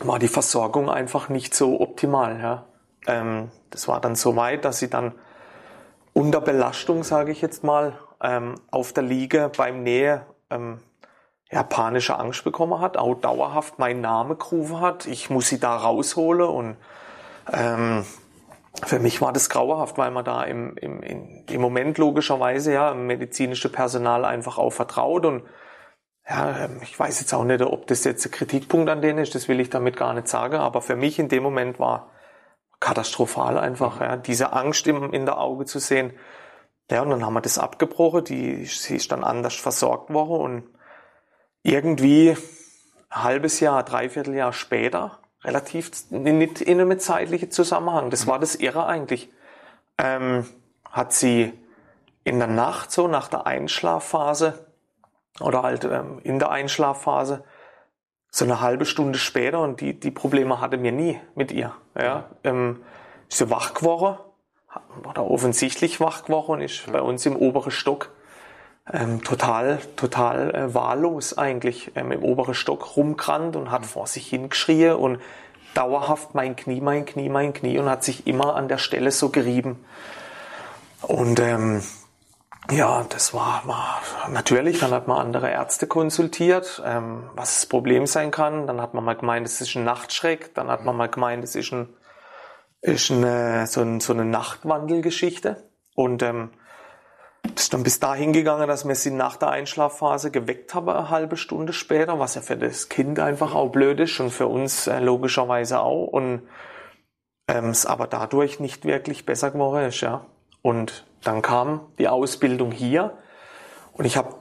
war 0.00 0.18
die 0.18 0.28
Versorgung 0.28 0.90
einfach 0.90 1.28
nicht 1.28 1.54
so 1.54 1.80
optimal, 1.80 2.40
ja. 2.40 2.66
Ähm, 3.06 3.50
das 3.70 3.88
war 3.88 4.00
dann 4.00 4.14
so 4.14 4.36
weit, 4.36 4.64
dass 4.64 4.78
sie 4.78 4.90
dann 4.90 5.12
unter 6.12 6.40
Belastung, 6.40 7.02
sage 7.04 7.32
ich 7.32 7.42
jetzt 7.42 7.64
mal, 7.64 7.98
ähm, 8.22 8.54
auf 8.70 8.92
der 8.92 9.02
Liege 9.02 9.50
beim 9.56 9.82
Nähe 9.82 10.26
ähm, 10.50 10.80
ja, 11.50 11.62
panische 11.62 12.18
Angst 12.18 12.44
bekommen 12.44 12.80
hat, 12.80 12.96
auch 12.96 13.14
dauerhaft 13.14 13.78
meinen 13.78 14.00
Namen 14.00 14.38
gerufen 14.38 14.80
hat. 14.80 15.06
Ich 15.06 15.30
muss 15.30 15.48
sie 15.48 15.60
da 15.60 15.76
rausholen 15.76 16.48
und 16.48 16.76
ähm, 17.52 18.04
für 18.84 18.98
mich 18.98 19.22
war 19.22 19.32
das 19.32 19.48
grauerhaft, 19.48 19.96
weil 19.96 20.10
man 20.10 20.24
da 20.24 20.42
im, 20.44 20.76
im, 20.76 21.02
im 21.48 21.60
Moment 21.60 21.98
logischerweise 21.98 22.72
ja 22.72 22.94
medizinische 22.94 23.70
Personal 23.70 24.24
einfach 24.24 24.58
auch 24.58 24.72
vertraut 24.72 25.24
und 25.24 25.44
ja, 26.28 26.64
ähm, 26.64 26.80
ich 26.82 26.98
weiß 26.98 27.20
jetzt 27.20 27.32
auch 27.32 27.44
nicht, 27.44 27.62
ob 27.62 27.86
das 27.86 28.04
jetzt 28.04 28.26
ein 28.26 28.32
Kritikpunkt 28.32 28.90
an 28.90 29.00
denen 29.00 29.20
ist, 29.20 29.34
das 29.34 29.48
will 29.48 29.60
ich 29.60 29.70
damit 29.70 29.96
gar 29.96 30.12
nicht 30.12 30.28
sagen, 30.28 30.56
aber 30.56 30.82
für 30.82 30.96
mich 30.96 31.18
in 31.18 31.28
dem 31.28 31.42
Moment 31.42 31.78
war 31.78 32.10
katastrophal 32.80 33.56
einfach, 33.58 34.00
ja, 34.00 34.16
diese 34.16 34.52
Angst 34.52 34.86
im, 34.86 35.12
in 35.12 35.24
der 35.24 35.38
Auge 35.38 35.64
zu 35.64 35.78
sehen, 35.78 36.12
ja, 36.90 37.02
und 37.02 37.10
dann 37.10 37.24
haben 37.24 37.34
wir 37.34 37.40
das 37.40 37.58
abgebrochen. 37.58 38.24
Die, 38.24 38.64
sie 38.64 38.96
ist 38.96 39.10
dann 39.10 39.24
anders 39.24 39.54
versorgt 39.54 40.12
worden. 40.12 40.40
Und 40.40 40.64
irgendwie 41.62 42.36
ein 43.10 43.24
halbes 43.24 43.60
Jahr, 43.60 43.82
dreiviertel 43.82 44.34
Jahr 44.34 44.52
später, 44.52 45.18
relativ 45.42 45.90
nicht 46.10 46.60
in 46.60 46.80
einem 46.80 46.98
zeitlichen 46.98 47.50
Zusammenhang, 47.50 48.10
das 48.10 48.26
war 48.26 48.38
das 48.38 48.54
Irre 48.54 48.86
eigentlich, 48.86 49.30
ähm, 49.98 50.46
hat 50.90 51.12
sie 51.12 51.52
in 52.24 52.38
der 52.38 52.48
Nacht, 52.48 52.90
so 52.92 53.08
nach 53.08 53.28
der 53.28 53.46
Einschlafphase 53.46 54.66
oder 55.40 55.62
halt 55.62 55.84
ähm, 55.84 56.20
in 56.22 56.38
der 56.38 56.50
Einschlafphase, 56.50 57.44
so 58.30 58.44
eine 58.44 58.60
halbe 58.60 58.84
Stunde 58.84 59.18
später 59.18 59.60
und 59.60 59.80
die, 59.80 59.98
die 59.98 60.10
Probleme 60.10 60.60
hatte 60.60 60.76
mir 60.76 60.92
nie 60.92 61.20
mit 61.34 61.52
ihr. 61.52 61.74
Ja, 61.98 62.30
ähm, 62.44 62.82
ist 63.28 63.38
sie 63.38 63.50
wach 63.50 63.74
geworden 63.74 64.18
war 65.02 65.14
da 65.14 65.22
offensichtlich 65.22 66.00
wach 66.00 66.24
geworden 66.24 66.52
und 66.52 66.60
ist 66.62 66.90
bei 66.90 67.00
uns 67.00 67.26
im 67.26 67.36
oberen 67.36 67.70
Stock 67.70 68.10
ähm, 68.92 69.22
total, 69.22 69.78
total 69.96 70.54
äh, 70.54 70.74
wahllos 70.74 71.36
eigentlich 71.36 71.92
ähm, 71.96 72.12
im 72.12 72.22
oberen 72.22 72.54
Stock 72.54 72.96
rumgerannt 72.96 73.56
und 73.56 73.70
hat 73.70 73.84
vor 73.84 74.06
sich 74.06 74.28
hingeschrien 74.28 74.94
und 74.94 75.20
dauerhaft 75.74 76.34
mein 76.34 76.56
Knie, 76.56 76.80
mein 76.80 77.04
Knie, 77.04 77.28
mein 77.28 77.52
Knie 77.52 77.78
und 77.78 77.88
hat 77.88 78.04
sich 78.04 78.26
immer 78.26 78.54
an 78.56 78.68
der 78.68 78.78
Stelle 78.78 79.10
so 79.10 79.28
gerieben. 79.30 79.84
Und 81.02 81.40
ähm, 81.40 81.82
ja, 82.70 83.04
das 83.08 83.32
war, 83.32 83.62
war 83.66 84.00
natürlich, 84.30 84.80
dann 84.80 84.90
hat 84.90 85.06
man 85.06 85.18
andere 85.18 85.50
Ärzte 85.50 85.86
konsultiert, 85.86 86.82
ähm, 86.84 87.24
was 87.34 87.54
das 87.54 87.66
Problem 87.66 88.06
sein 88.06 88.30
kann. 88.30 88.66
Dann 88.66 88.80
hat 88.80 88.94
man 88.94 89.04
mal 89.04 89.14
gemeint, 89.14 89.46
es 89.46 89.60
ist 89.60 89.76
ein 89.76 89.84
Nachtschreck. 89.84 90.54
Dann 90.54 90.68
hat 90.68 90.84
man 90.84 90.96
mal 90.96 91.08
gemeint, 91.08 91.44
es 91.44 91.54
ist, 91.54 91.72
ein, 91.72 91.88
ist 92.80 93.10
eine, 93.10 93.66
so, 93.66 93.80
ein, 93.80 94.00
so 94.00 94.12
eine 94.12 94.24
Nachtwandelgeschichte. 94.24 95.64
Und 95.94 96.22
ähm, 96.22 96.50
das 97.42 97.64
ist 97.64 97.74
dann 97.74 97.82
bis 97.82 98.00
dahin 98.00 98.32
gegangen, 98.32 98.68
dass 98.68 98.86
wir 98.86 98.94
sie 98.94 99.10
nach 99.10 99.36
der 99.36 99.50
Einschlafphase 99.50 100.30
geweckt 100.30 100.74
haben, 100.74 100.88
eine 100.88 101.10
halbe 101.10 101.36
Stunde 101.36 101.72
später, 101.72 102.18
was 102.18 102.34
ja 102.34 102.42
für 102.42 102.56
das 102.56 102.88
Kind 102.88 103.18
einfach 103.18 103.54
auch 103.54 103.70
blöd 103.70 104.00
ist 104.00 104.18
und 104.20 104.30
für 104.30 104.46
uns 104.46 104.86
äh, 104.86 105.00
logischerweise 105.00 105.80
auch. 105.80 106.06
Und 106.06 106.42
ähm, 107.48 107.70
es 107.70 107.86
aber 107.86 108.06
dadurch 108.06 108.60
nicht 108.60 108.84
wirklich 108.84 109.26
besser 109.26 109.50
geworden 109.50 109.86
ist, 109.86 110.00
ja. 110.00 110.26
Und 110.62 111.06
dann 111.22 111.42
kam 111.42 111.92
die 111.98 112.08
Ausbildung 112.08 112.72
hier 112.72 113.16
und 113.92 114.04
ich 114.04 114.16
habe 114.16 114.34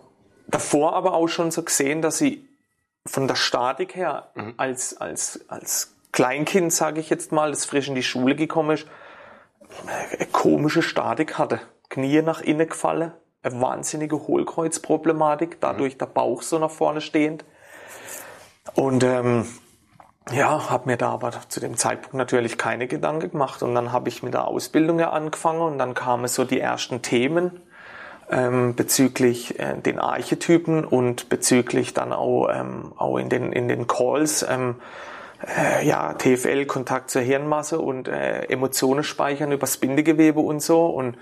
davor 0.48 0.94
aber 0.94 1.14
auch 1.14 1.28
schon 1.28 1.52
so 1.52 1.64
gesehen, 1.64 2.02
dass 2.02 2.18
sie 2.18 2.48
von 3.06 3.28
der 3.28 3.36
Statik 3.36 3.96
her 3.96 4.32
mhm. 4.36 4.56
als, 4.58 4.98
als, 4.98 5.46
als 5.48 5.95
Kleinkind, 6.16 6.72
sage 6.72 7.02
ich 7.02 7.10
jetzt 7.10 7.34
mal, 7.34 7.52
das 7.52 7.66
frisch 7.66 7.90
in 7.90 7.96
die 7.96 8.02
Schule 8.02 8.38
gekommen 8.38 8.72
ist, 8.72 8.88
eine 9.86 10.26
komische 10.28 10.82
Statik 10.82 11.38
hatte. 11.38 11.60
Knie 11.90 12.22
nach 12.22 12.40
innen 12.40 12.70
gefallen, 12.70 13.12
eine 13.44 13.60
wahnsinnige 13.60 14.26
Hohlkreuzproblematik, 14.26 15.60
dadurch 15.60 15.98
der 15.98 16.06
Bauch 16.06 16.42
so 16.42 16.58
nach 16.58 16.72
vorne 16.72 17.02
stehend. 17.02 17.44
Und 18.76 19.04
ähm, 19.04 19.46
ja, 20.32 20.70
habe 20.70 20.90
mir 20.90 20.96
da 20.96 21.10
aber 21.10 21.34
zu 21.50 21.60
dem 21.60 21.76
Zeitpunkt 21.76 22.14
natürlich 22.14 22.58
keine 22.58 22.88
Gedanken 22.88 23.32
gemacht. 23.32 23.62
Und 23.62 23.76
dann 23.76 23.92
habe 23.92 24.08
ich 24.08 24.24
mit 24.24 24.34
der 24.34 24.48
Ausbildung 24.48 25.00
ja 25.00 25.10
angefangen 25.10 25.60
und 25.60 25.78
dann 25.78 25.96
kamen 25.96 26.30
so 26.30 26.46
die 26.46 26.62
ersten 26.62 27.02
Themen 27.02 27.60
ähm, 28.32 28.74
bezüglich 28.74 29.60
äh, 29.60 29.76
den 29.82 30.00
Archetypen 30.00 30.86
und 30.86 31.28
bezüglich 31.28 31.94
dann 31.94 32.14
auch, 32.14 32.48
ähm, 32.48 32.94
auch 32.96 33.18
in, 33.18 33.28
den, 33.28 33.52
in 33.52 33.68
den 33.68 33.86
Calls, 33.86 34.46
ähm, 34.48 34.76
äh, 35.44 35.86
ja, 35.86 36.14
TFL, 36.14 36.66
Kontakt 36.66 37.10
zur 37.10 37.22
Hirnmasse 37.22 37.80
und 37.80 38.08
äh, 38.08 38.44
Emotionen 38.46 39.04
speichern 39.04 39.52
übers 39.52 39.78
Bindegewebe 39.78 40.40
und 40.40 40.62
so. 40.62 40.88
Und 40.88 41.18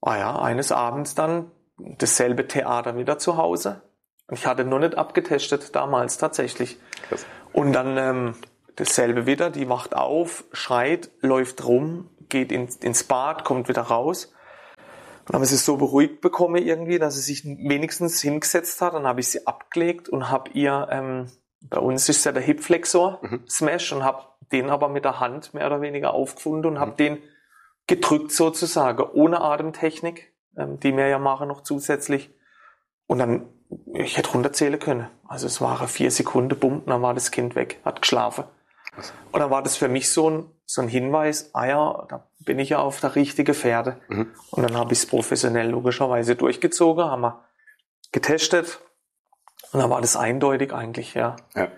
ah 0.00 0.16
ja, 0.16 0.38
eines 0.40 0.72
Abends 0.72 1.14
dann 1.14 1.50
dasselbe 1.76 2.46
Theater 2.48 2.96
wieder 2.96 3.18
zu 3.18 3.36
Hause. 3.36 3.82
Ich 4.30 4.46
hatte 4.46 4.64
noch 4.64 4.78
nicht 4.78 4.96
abgetestet 4.96 5.74
damals 5.74 6.18
tatsächlich. 6.18 6.78
Krass. 7.08 7.24
Und 7.52 7.72
dann 7.72 7.96
ähm, 7.96 8.34
dasselbe 8.76 9.26
wieder, 9.26 9.50
die 9.50 9.68
wacht 9.68 9.96
auf, 9.96 10.44
schreit, 10.52 11.10
läuft 11.20 11.64
rum, 11.64 12.10
geht 12.28 12.52
in, 12.52 12.68
ins 12.82 13.04
Bad, 13.04 13.44
kommt 13.44 13.68
wieder 13.68 13.82
raus. 13.82 14.26
Und 14.26 15.30
dann 15.30 15.34
habe 15.34 15.44
ich 15.44 15.50
sie 15.50 15.56
so 15.56 15.76
beruhigt 15.76 16.20
bekommen 16.20 16.62
irgendwie, 16.62 16.98
dass 16.98 17.14
sie 17.14 17.20
sich 17.20 17.44
wenigstens 17.44 18.20
hingesetzt 18.20 18.80
hat. 18.80 18.94
Dann 18.94 19.06
habe 19.06 19.20
ich 19.20 19.28
sie 19.28 19.46
abgelegt 19.46 20.08
und 20.08 20.30
habe 20.30 20.50
ihr, 20.50 20.88
ähm, 20.90 21.26
bei 21.60 21.78
uns 21.78 22.08
ist 22.08 22.24
ja 22.24 22.32
der 22.32 22.42
Hipflexor 22.42 23.20
mhm. 23.22 23.44
Smash 23.48 23.92
und 23.92 24.04
habe 24.04 24.24
den 24.52 24.70
aber 24.70 24.88
mit 24.88 25.04
der 25.04 25.20
Hand 25.20 25.54
mehr 25.54 25.66
oder 25.66 25.80
weniger 25.80 26.14
aufgefunden 26.14 26.72
und 26.72 26.80
habe 26.80 26.92
mhm. 26.92 26.96
den 26.96 27.18
gedrückt 27.86 28.32
sozusagen, 28.32 29.02
ohne 29.02 29.40
Atemtechnik, 29.40 30.32
ähm, 30.56 30.78
die 30.80 30.96
wir 30.96 31.08
ja 31.08 31.18
machen 31.18 31.48
noch 31.48 31.62
zusätzlich. 31.62 32.30
Und 33.06 33.18
dann 33.18 33.48
ich 33.94 34.16
hätte 34.16 34.32
runterzählen 34.32 34.78
können. 34.78 35.08
Also 35.26 35.46
es 35.46 35.60
waren 35.60 35.88
vier 35.88 36.10
Sekunden, 36.10 36.58
bumm, 36.58 36.82
dann 36.86 37.02
war 37.02 37.14
das 37.14 37.30
Kind 37.30 37.54
weg, 37.54 37.80
hat 37.84 38.02
geschlafen. 38.02 38.44
Und 39.30 39.40
dann 39.40 39.50
war 39.50 39.62
das 39.62 39.76
für 39.76 39.88
mich 39.88 40.10
so 40.10 40.28
ein, 40.30 40.50
so 40.64 40.82
ein 40.82 40.88
Hinweis, 40.88 41.50
ah 41.54 41.66
ja, 41.66 42.06
da 42.08 42.26
bin 42.40 42.58
ich 42.58 42.70
ja 42.70 42.78
auf 42.78 43.00
der 43.00 43.14
richtigen 43.14 43.54
Pferde. 43.54 44.00
Mhm. 44.08 44.32
Und 44.50 44.62
dann 44.62 44.76
habe 44.76 44.92
ich 44.92 45.00
es 45.00 45.06
professionell 45.06 45.68
logischerweise 45.68 46.34
durchgezogen, 46.34 47.04
haben 47.04 47.20
wir 47.20 47.44
getestet 48.10 48.80
und 49.72 49.80
dann 49.80 49.90
war 49.90 50.00
das 50.00 50.16
eindeutig 50.16 50.72
eigentlich, 50.72 51.14
ja. 51.14 51.36
Ja. 51.54 51.68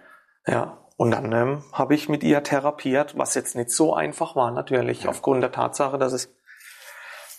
ja. 0.46 0.76
Und 0.96 1.12
dann 1.12 1.32
ähm, 1.32 1.64
habe 1.72 1.94
ich 1.94 2.08
mit 2.08 2.22
ihr 2.22 2.42
therapiert, 2.42 3.16
was 3.16 3.34
jetzt 3.34 3.56
nicht 3.56 3.70
so 3.70 3.94
einfach 3.94 4.36
war 4.36 4.50
natürlich, 4.50 5.04
ja. 5.04 5.10
aufgrund 5.10 5.42
der 5.42 5.50
Tatsache, 5.52 5.98
dass 5.98 6.12
es 6.12 6.28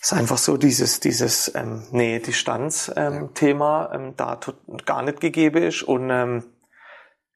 ist 0.02 0.12
einfach 0.12 0.38
so 0.38 0.56
dieses, 0.56 0.98
dieses 0.98 1.54
ähm, 1.54 1.86
Nähe-Distanz-Thema 1.92 3.90
ähm, 3.94 4.00
ähm, 4.02 4.14
da 4.16 4.40
gar 4.84 5.02
nicht 5.02 5.20
gegeben 5.20 5.62
ist. 5.62 5.84
Und 5.84 6.10
ähm, 6.10 6.42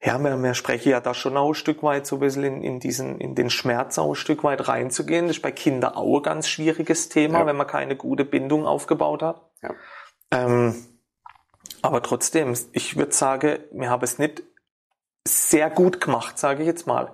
ja, 0.03 0.19
wir, 0.19 0.37
wir 0.43 0.55
sprechen 0.55 0.89
ja 0.89 1.01
da 1.01 1.15
schon 1.15 1.37
auch 1.37 1.51
ein 1.51 1.55
Stück 1.55 1.85
weit 1.85 2.09
so 2.09 2.17
ein 2.17 2.21
bisschen 2.21 2.43
in, 2.43 2.63
in, 2.63 2.81
diesen, 2.81 3.21
in 3.21 3.37
den 3.37 3.51
Schmerz 3.51 3.99
auch 3.99 4.09
ein 4.09 4.17
Stück 4.17 4.43
weit 4.43 4.67
reinzugehen. 4.67 5.29
Das 5.29 5.37
ist 5.37 5.43
bei 5.43 5.53
Kindern 5.53 5.95
auch 5.95 6.17
ein 6.17 6.25
ganz 6.25 6.49
schwieriges 6.49 7.09
Thema, 7.09 7.39
ja. 7.41 7.47
wenn 7.47 7.57
man 7.57 7.69
keine 7.69 7.95
gute 7.95 8.25
Bindung 8.25 8.67
aufgebaut 8.67 9.23
hat. 9.23 9.49
Ja. 9.63 9.71
Ähm, 10.33 10.75
aber 11.87 12.03
trotzdem, 12.03 12.55
ich 12.73 12.97
würde 12.97 13.13
sagen, 13.13 13.59
wir 13.71 13.91
haben 13.91 14.03
es 14.03 14.19
nicht 14.19 14.43
sehr 15.27 15.71
gut 15.71 16.01
gemacht, 16.01 16.39
sage 16.39 16.63
ich 16.63 16.67
jetzt 16.67 16.87
mal. 16.87 17.13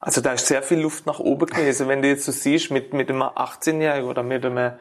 Also 0.00 0.20
da 0.20 0.32
ist 0.32 0.46
sehr 0.46 0.62
viel 0.62 0.80
Luft 0.80 1.06
nach 1.06 1.18
oben 1.18 1.46
gewesen, 1.46 1.88
wenn 1.88 2.02
du 2.02 2.08
jetzt 2.08 2.24
so 2.24 2.32
siehst, 2.32 2.70
mit, 2.70 2.92
mit 2.92 3.08
einem 3.08 3.22
18-Jährigen 3.22 4.08
oder 4.08 4.22
mit 4.22 4.44
einem, 4.44 4.74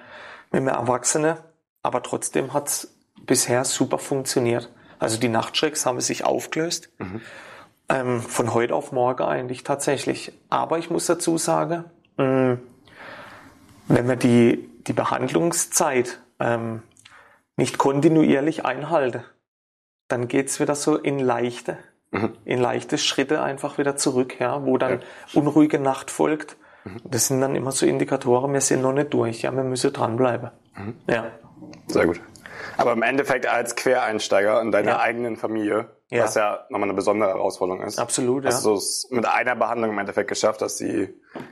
mit 0.51 0.61
einem 0.61 0.67
Erwachsenen. 0.67 1.37
Aber 1.81 2.03
trotzdem 2.03 2.53
hat's 2.53 2.93
bisher 3.25 3.63
super 3.63 3.99
funktioniert. 3.99 4.69
Also 4.99 5.19
die 5.19 5.29
Nachtschrecks 5.29 5.85
haben 5.85 6.01
sich 6.01 6.25
aufgelöst. 6.25 6.89
Mhm. 6.97 7.21
Ähm, 7.89 8.21
von 8.21 8.53
heute 8.53 8.75
auf 8.75 8.91
morgen 8.91 9.23
eigentlich 9.23 9.63
tatsächlich. 9.63 10.33
Aber 10.49 10.77
ich 10.77 10.89
muss 10.89 11.05
dazu 11.05 11.37
sagen, 11.37 11.85
mh, 12.17 12.25
mm, 12.25 12.61
wenn 13.87 14.07
wir 14.07 14.15
die, 14.15 14.69
die 14.87 14.93
Behandlungszeit 14.93 16.19
ähm, 16.39 16.83
nicht 17.57 17.77
kontinuierlich 17.77 18.65
einhalten, 18.65 19.23
dann 20.13 20.27
geht's 20.27 20.59
wieder 20.59 20.75
so 20.75 20.95
in 20.95 21.17
leichte 21.19 21.77
mhm. 22.13 22.33
in 22.45 22.59
leichte 22.59 22.97
Schritte 22.97 23.41
einfach 23.41 23.77
wieder 23.77 23.97
zurück, 23.97 24.39
ja, 24.39 24.63
wo 24.65 24.77
dann 24.77 25.01
ja. 25.01 25.41
unruhige 25.41 25.79
Nacht 25.79 26.11
folgt. 26.11 26.55
Mhm. 26.85 27.01
Das 27.03 27.27
sind 27.27 27.41
dann 27.41 27.55
immer 27.55 27.71
so 27.71 27.85
Indikatoren, 27.85 28.53
wir 28.53 28.61
sind 28.61 28.81
noch 28.81 28.93
nicht 28.93 29.13
durch, 29.13 29.41
ja, 29.41 29.51
wir 29.51 29.63
müssen 29.63 29.91
dranbleiben. 29.91 30.51
Mhm. 30.75 30.95
Ja. 31.07 31.31
Sehr 31.87 32.05
gut. 32.05 32.21
Aber 32.77 32.93
im 32.93 33.01
Endeffekt 33.01 33.45
als 33.47 33.75
Quereinsteiger 33.75 34.61
in 34.61 34.71
deiner 34.71 34.91
ja. 34.91 34.99
eigenen 34.99 35.35
Familie, 35.35 35.89
ja. 36.09 36.23
was 36.23 36.35
ja 36.35 36.65
nochmal 36.69 36.89
eine 36.89 36.93
besondere 36.93 37.29
Herausforderung 37.29 37.83
ist. 37.83 37.99
Absolut, 37.99 38.43
ja. 38.43 38.51
Hast 38.51 38.65
du 38.65 38.73
es 38.75 39.07
mit 39.11 39.25
einer 39.25 39.55
Behandlung 39.55 39.91
im 39.91 39.99
Endeffekt 39.99 40.29
geschafft, 40.29 40.61
dass 40.61 40.77
sie 40.77 41.09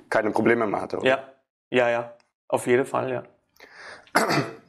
keine 0.09 0.31
Probleme 0.31 0.67
mehr 0.67 0.81
hatte, 0.81 0.97
oder? 0.97 1.07
Ja, 1.07 1.23
ja, 1.69 1.89
ja. 1.89 2.13
Auf 2.47 2.67
jeden 2.67 2.85
Fall, 2.85 3.11
ja. 3.11 3.23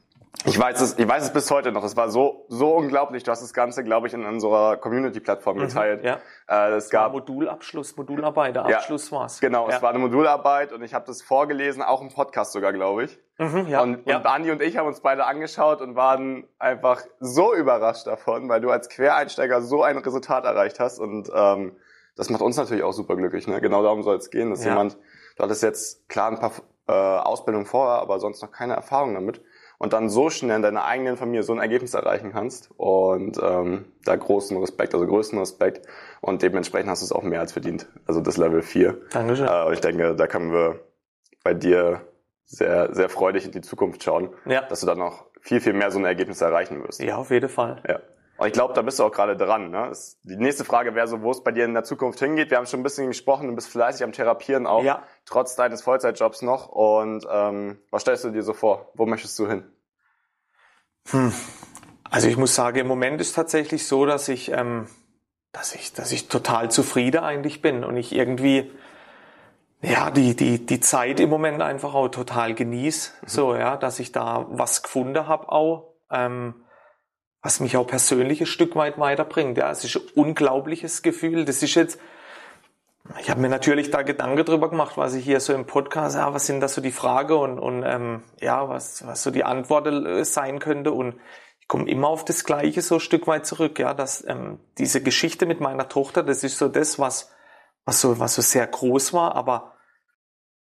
Ich 0.45 0.59
weiß 0.59 0.81
es, 0.81 0.99
ich 0.99 1.07
weiß 1.07 1.23
es 1.23 1.33
bis 1.33 1.51
heute 1.51 1.71
noch. 1.71 1.85
Es 1.85 1.97
war 1.97 2.11
so, 2.11 2.47
so 2.49 2.75
unglaublich. 2.75 3.23
Du 3.23 3.31
hast 3.31 3.43
das 3.43 3.53
Ganze, 3.53 3.85
glaube 3.85 4.09
ich, 4.09 4.15
in 4.15 4.25
unserer 4.25 4.77
Community-Plattform 4.77 5.57
mhm, 5.57 5.61
geteilt. 5.61 6.05
Ja. 6.05 6.19
Äh, 6.49 6.75
es 6.75 6.91
gab 6.91 7.13
Modulabschluss, 7.13 7.97
Modularbeit, 7.97 8.57
der 8.57 8.65
Abschluss 8.65 9.11
ja, 9.11 9.19
war's. 9.19 9.41
Genau, 9.41 9.69
ja. 9.69 9.77
es 9.77 9.83
war 9.83 9.91
eine 9.91 10.01
Modularbeit 10.01 10.73
und 10.73 10.83
ich 10.83 10.95
habe 10.95 11.07
das 11.07 11.23
vorgelesen, 11.23 11.83
auch 11.83 12.03
im 12.03 12.09
Podcast 12.09 12.53
sogar, 12.53 12.73
glaube 12.73 13.05
ich. 13.05 13.19
Mhm, 13.39 13.69
ja, 13.69 13.83
und, 13.83 14.07
ja. 14.07 14.17
und 14.17 14.27
Andi 14.27 14.51
und 14.51 14.63
ich 14.63 14.77
haben 14.77 14.89
uns 14.89 15.01
beide 15.01 15.27
angeschaut 15.27 15.81
und 15.81 15.95
waren 15.95 16.45
einfach 16.59 17.03
so 17.21 17.55
überrascht 17.55 18.07
davon, 18.07 18.49
weil 18.49 18.61
du 18.61 18.71
als 18.71 18.89
Quereinsteiger 18.89 19.63
so 19.63 19.85
ein 19.85 19.97
Resultat 19.99 20.45
erreicht 20.45 20.81
hast 20.81 20.99
und 20.99 21.31
ähm, 21.35 21.77
das 22.17 22.31
macht 22.31 22.43
uns 22.43 22.57
natürlich 22.57 22.83
auch 22.83 22.93
super 22.93 23.17
glücklich. 23.17 23.47
Ne? 23.47 23.61
Genau 23.61 23.83
darum 23.83 24.03
soll 24.03 24.17
es 24.17 24.31
gehen, 24.31 24.51
dass 24.51 24.65
ja. 24.65 24.71
jemand, 24.71 24.99
du 25.37 25.45
hattest 25.45 25.63
jetzt 25.63 26.09
klar 26.09 26.31
ein 26.31 26.39
paar 26.39 26.53
äh, 26.89 26.93
Ausbildungen 26.93 27.67
vorher, 27.67 28.03
aber 28.03 28.19
sonst 28.19 28.43
noch 28.43 28.51
keine 28.51 28.75
Erfahrung 28.75 29.15
damit 29.15 29.41
und 29.83 29.93
dann 29.93 30.09
so 30.09 30.31
schnell 30.31 30.55
in 30.55 30.63
deiner 30.63 30.85
eigenen 30.85 31.17
Familie 31.17 31.43
so 31.43 31.53
ein 31.53 31.59
Ergebnis 31.59 31.93
erreichen 31.95 32.31
kannst. 32.31 32.71
Und 32.77 33.37
ähm, 33.43 33.87
da 34.05 34.15
großen 34.15 34.57
Respekt, 34.59 34.95
also 34.95 35.05
größten 35.05 35.41
Respekt. 35.41 35.89
Und 36.21 36.41
dementsprechend 36.43 36.89
hast 36.89 37.03
du 37.03 37.07
es 37.07 37.11
auch 37.11 37.25
mehr 37.25 37.41
als 37.41 37.51
verdient. 37.51 37.89
Also 38.07 38.21
das 38.21 38.37
Level 38.37 38.63
4. 38.63 38.97
Dankeschön. 39.11 39.49
Äh, 39.49 39.73
ich 39.73 39.81
denke, 39.81 40.15
da 40.15 40.29
können 40.29 40.53
wir 40.53 40.79
bei 41.43 41.53
dir 41.53 42.03
sehr, 42.45 42.95
sehr 42.95 43.09
freudig 43.09 43.45
in 43.45 43.51
die 43.51 43.61
Zukunft 43.61 44.05
schauen, 44.05 44.29
ja. 44.47 44.63
dass 44.63 44.83
du 44.83 44.87
dann 44.87 44.99
noch 44.99 45.27
viel, 45.41 45.61
viel 45.61 45.73
mehr 45.73 45.91
so 45.91 45.99
ein 45.99 46.05
Ergebnis 46.05 46.41
erreichen 46.41 46.81
wirst. 46.85 47.03
Ja, 47.03 47.17
auf 47.17 47.33
jeden 47.33 47.49
Fall. 47.49 47.83
Ja. 47.89 47.99
Und 48.43 48.49
ich 48.49 48.55
glaube, 48.55 48.75
da 48.75 48.83
bist 48.83 48.99
du 48.99 49.05
auch 49.05 49.13
gerade 49.13 49.37
dran. 49.37 49.71
Ne? 49.71 49.93
Die 50.25 50.35
nächste 50.35 50.65
Frage 50.65 50.97
wäre 50.97 51.07
so, 51.07 51.23
wo 51.23 51.31
es 51.31 51.45
bei 51.45 51.53
dir 51.53 51.65
in 51.65 51.75
der 51.75 51.85
Zukunft 51.85 52.19
hingeht. 52.19 52.51
Wir 52.51 52.59
haben 52.59 52.67
schon 52.67 52.81
ein 52.81 52.83
bisschen 52.83 53.07
gesprochen, 53.07 53.47
du 53.47 53.55
bist 53.55 53.69
fleißig 53.69 54.03
am 54.03 54.11
Therapieren 54.11 54.67
auch, 54.67 54.83
ja. 54.83 55.05
trotz 55.27 55.55
deines 55.55 55.83
Vollzeitjobs 55.83 56.43
noch. 56.43 56.67
Und 56.67 57.25
ähm, 57.31 57.79
was 57.93 58.03
stellst 58.03 58.25
du 58.25 58.31
dir 58.31 58.43
so 58.43 58.53
vor? 58.53 58.91
Wo 58.95 59.07
möchtest 59.07 59.39
du 59.39 59.47
hin? 59.47 59.63
Hm. 61.11 61.33
Also 62.11 62.27
ich 62.27 62.37
muss 62.37 62.57
sagen, 62.57 62.79
im 62.79 62.89
Moment 62.89 63.21
ist 63.21 63.35
tatsächlich 63.35 63.87
so, 63.87 64.07
dass 64.07 64.27
ich, 64.27 64.51
ähm, 64.51 64.89
dass 65.53 65.77
ich, 65.77 65.93
dass 65.93 66.11
ich 66.11 66.27
total 66.27 66.69
zufrieden 66.69 67.23
eigentlich 67.23 67.63
bin 67.63 67.85
und 67.85 67.97
ich 67.97 68.13
irgendwie 68.13 68.73
ja 69.83 70.11
die 70.11 70.35
die 70.35 70.67
die 70.67 70.81
Zeit 70.81 71.21
im 71.21 71.31
Moment 71.31 71.63
einfach 71.63 71.95
auch 71.95 72.09
total 72.09 72.55
genieße, 72.55 73.13
mhm. 73.23 73.29
so 73.29 73.55
ja, 73.55 73.77
dass 73.77 74.01
ich 74.01 74.11
da 74.11 74.47
was 74.51 74.83
gefunden 74.83 75.29
habe 75.29 75.49
auch. 75.49 75.95
Ähm, 76.11 76.55
was 77.43 77.59
mich 77.61 77.77
auch 77.77 77.87
persönlich 77.87 78.41
ein 78.41 78.47
Stück 78.47 78.77
weit 78.77 78.99
weiterbringt. 78.99 79.59
Ja, 79.59 79.71
es 79.71 79.85
ist 79.85 79.97
ein 79.97 80.03
unglaubliches 80.15 81.03
Gefühl. 81.03 81.45
Das 81.45 81.63
ist 81.63 81.75
jetzt, 81.75 81.99
ich 83.21 83.31
habe 83.31 83.41
mir 83.41 83.49
natürlich 83.49 83.91
da 83.91 84.03
Gedanken 84.03 84.45
drüber 84.45 84.71
gemacht, 84.71 84.97
was 84.97 85.15
ich 85.15 85.25
hier 85.25 85.41
so 85.41 85.53
im 85.53 85.67
Podcast, 85.67 86.17
ja, 86.17 86.33
was 86.33 86.47
sind 86.47 86.61
da 86.61 86.69
so 86.69 86.81
die 86.81 86.93
Frage 86.93 87.37
und, 87.37 87.59
und 87.59 87.83
ähm, 87.85 88.23
ja, 88.41 88.69
was, 88.69 89.05
was 89.07 89.25
so 89.25 89.33
die 89.33 89.43
Antwort 89.43 89.89
äh, 89.89 90.25
sein 90.25 90.61
könnte. 90.61 90.93
Und 90.93 91.17
ich 91.59 91.67
komme 91.67 91.91
immer 91.91 92.09
auf 92.09 92.25
das 92.25 92.45
Gleiche 92.45 92.81
so 92.81 92.95
ein 92.95 93.01
Stück 93.01 93.27
weit 93.27 93.45
zurück, 93.45 93.79
ja, 93.81 93.93
dass 93.93 94.25
ähm, 94.27 94.61
diese 94.79 95.03
Geschichte 95.03 95.45
mit 95.45 95.61
meiner 95.61 95.89
Tochter, 95.89 96.23
das 96.23 96.45
ist 96.45 96.59
so 96.59 96.69
das, 96.69 97.01
was, 97.01 97.33
was 97.85 98.01
so, 98.01 98.21
was 98.21 98.35
so 98.35 98.43
sehr 98.43 98.69
groß 98.69 99.13
war, 99.13 99.35
aber 99.35 99.73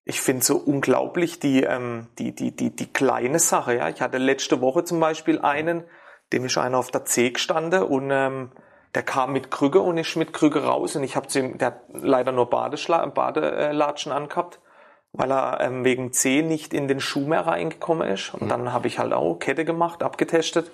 ich 0.04 0.20
finde 0.20 0.44
so 0.44 0.56
unglaublich 0.56 1.40
die, 1.40 1.64
ähm, 1.64 2.06
die, 2.18 2.35
die, 2.35 2.54
die, 2.54 2.75
die 2.75 2.90
kleine 2.90 3.40
Sache. 3.40 3.75
Ja, 3.76 3.88
ich 3.88 4.00
hatte 4.00 4.16
letzte 4.16 4.61
Woche 4.61 4.85
zum 4.85 5.00
Beispiel 5.00 5.40
einen, 5.40 5.85
dem 6.32 6.44
ist 6.44 6.58
einer 6.58 6.78
auf 6.78 6.90
der 6.90 7.04
C 7.04 7.30
gestanden 7.30 7.82
und 7.82 8.11
ähm, 8.11 8.50
der 8.94 9.02
kam 9.02 9.32
mit 9.32 9.50
Krüge 9.50 9.80
und 9.80 9.99
ist 9.99 10.16
mit 10.16 10.32
Krüge 10.32 10.64
raus 10.64 10.97
und 10.97 11.04
ich 11.04 11.16
habe 11.16 11.28
zu 11.28 11.40
ihm, 11.40 11.58
der 11.58 11.68
hat 11.68 11.80
leider 11.92 12.32
nur 12.32 12.49
Badeschla 12.49 13.04
Badelatschen 13.06 14.12
angehabt, 14.12 14.61
weil 15.12 15.30
er 15.30 15.61
ähm, 15.61 15.85
wegen 15.85 16.12
C 16.12 16.42
nicht 16.42 16.73
in 16.75 16.88
den 16.88 17.00
Schuh 17.00 17.26
mehr 17.26 17.47
reingekommen 17.47 18.08
ist. 18.08 18.35
Und 18.35 18.42
mhm. 18.42 18.49
dann 18.49 18.73
habe 18.73 18.88
ich 18.88 18.99
halt 18.99 19.12
auch 19.12 19.37
Kette 19.37 19.64
gemacht, 19.64 20.02
abgetestet, 20.02 20.70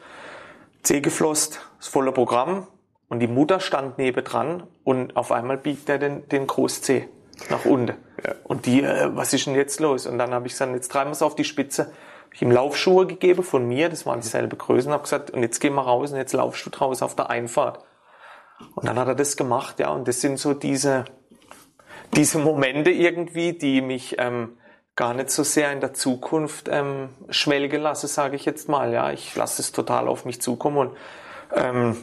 C 0.82 1.00
geflosst, 1.00 1.60
das 1.78 1.88
volle 1.88 2.12
Programm 2.12 2.66
und 3.08 3.20
die 3.20 3.26
Mutter 3.26 3.60
stand 3.60 3.98
nebendran 3.98 4.64
und 4.84 5.16
auf 5.16 5.32
einmal 5.32 5.56
biegt 5.56 5.88
er 5.88 5.98
den, 5.98 6.28
den 6.28 6.46
Groß 6.46 6.82
C 6.82 7.08
nach 7.50 7.64
unten. 7.64 7.96
Ja. 8.24 8.34
Und 8.44 8.66
die, 8.66 8.82
äh, 8.82 9.10
was 9.14 9.32
ist 9.32 9.46
denn 9.46 9.54
jetzt 9.54 9.80
los? 9.80 10.06
Und 10.06 10.18
dann 10.18 10.32
habe 10.32 10.46
ich 10.46 10.52
gesagt, 10.52 10.72
jetzt 10.72 10.90
treiben 10.90 11.10
wir 11.10 11.12
es 11.12 11.22
auf 11.22 11.34
die 11.34 11.44
Spitze 11.44 11.92
ich 12.34 12.42
ihm 12.42 12.50
Laufschuhe 12.50 13.06
gegeben 13.06 13.44
von 13.44 13.66
mir, 13.66 13.88
das 13.88 14.06
waren 14.06 14.20
dieselbe 14.20 14.56
Größe, 14.56 14.88
und 14.88 14.92
habe 14.92 15.04
gesagt, 15.04 15.30
und 15.30 15.42
jetzt 15.42 15.60
gehen 15.60 15.74
wir 15.74 15.82
raus 15.82 16.10
und 16.10 16.18
jetzt 16.18 16.32
laufst 16.32 16.66
du 16.66 16.70
draußen 16.70 17.04
auf 17.04 17.14
der 17.14 17.30
Einfahrt. 17.30 17.78
Und 18.74 18.86
dann 18.88 18.98
hat 18.98 19.06
er 19.06 19.14
das 19.14 19.36
gemacht, 19.36 19.78
ja, 19.78 19.90
und 19.90 20.08
das 20.08 20.20
sind 20.20 20.38
so 20.38 20.52
diese, 20.52 21.04
diese 22.16 22.38
Momente 22.38 22.90
irgendwie, 22.90 23.52
die 23.52 23.80
mich 23.80 24.16
ähm, 24.18 24.56
gar 24.96 25.14
nicht 25.14 25.30
so 25.30 25.44
sehr 25.44 25.72
in 25.72 25.80
der 25.80 25.94
Zukunft 25.94 26.68
ähm, 26.70 27.10
schwelgen 27.30 27.80
lassen, 27.80 28.08
sage 28.08 28.34
ich 28.34 28.44
jetzt 28.44 28.68
mal. 28.68 28.92
Ja, 28.92 29.12
ich 29.12 29.34
lasse 29.36 29.62
es 29.62 29.70
total 29.70 30.08
auf 30.08 30.24
mich 30.24 30.40
zukommen 30.40 30.88
und 30.88 30.96
ähm, 31.54 31.96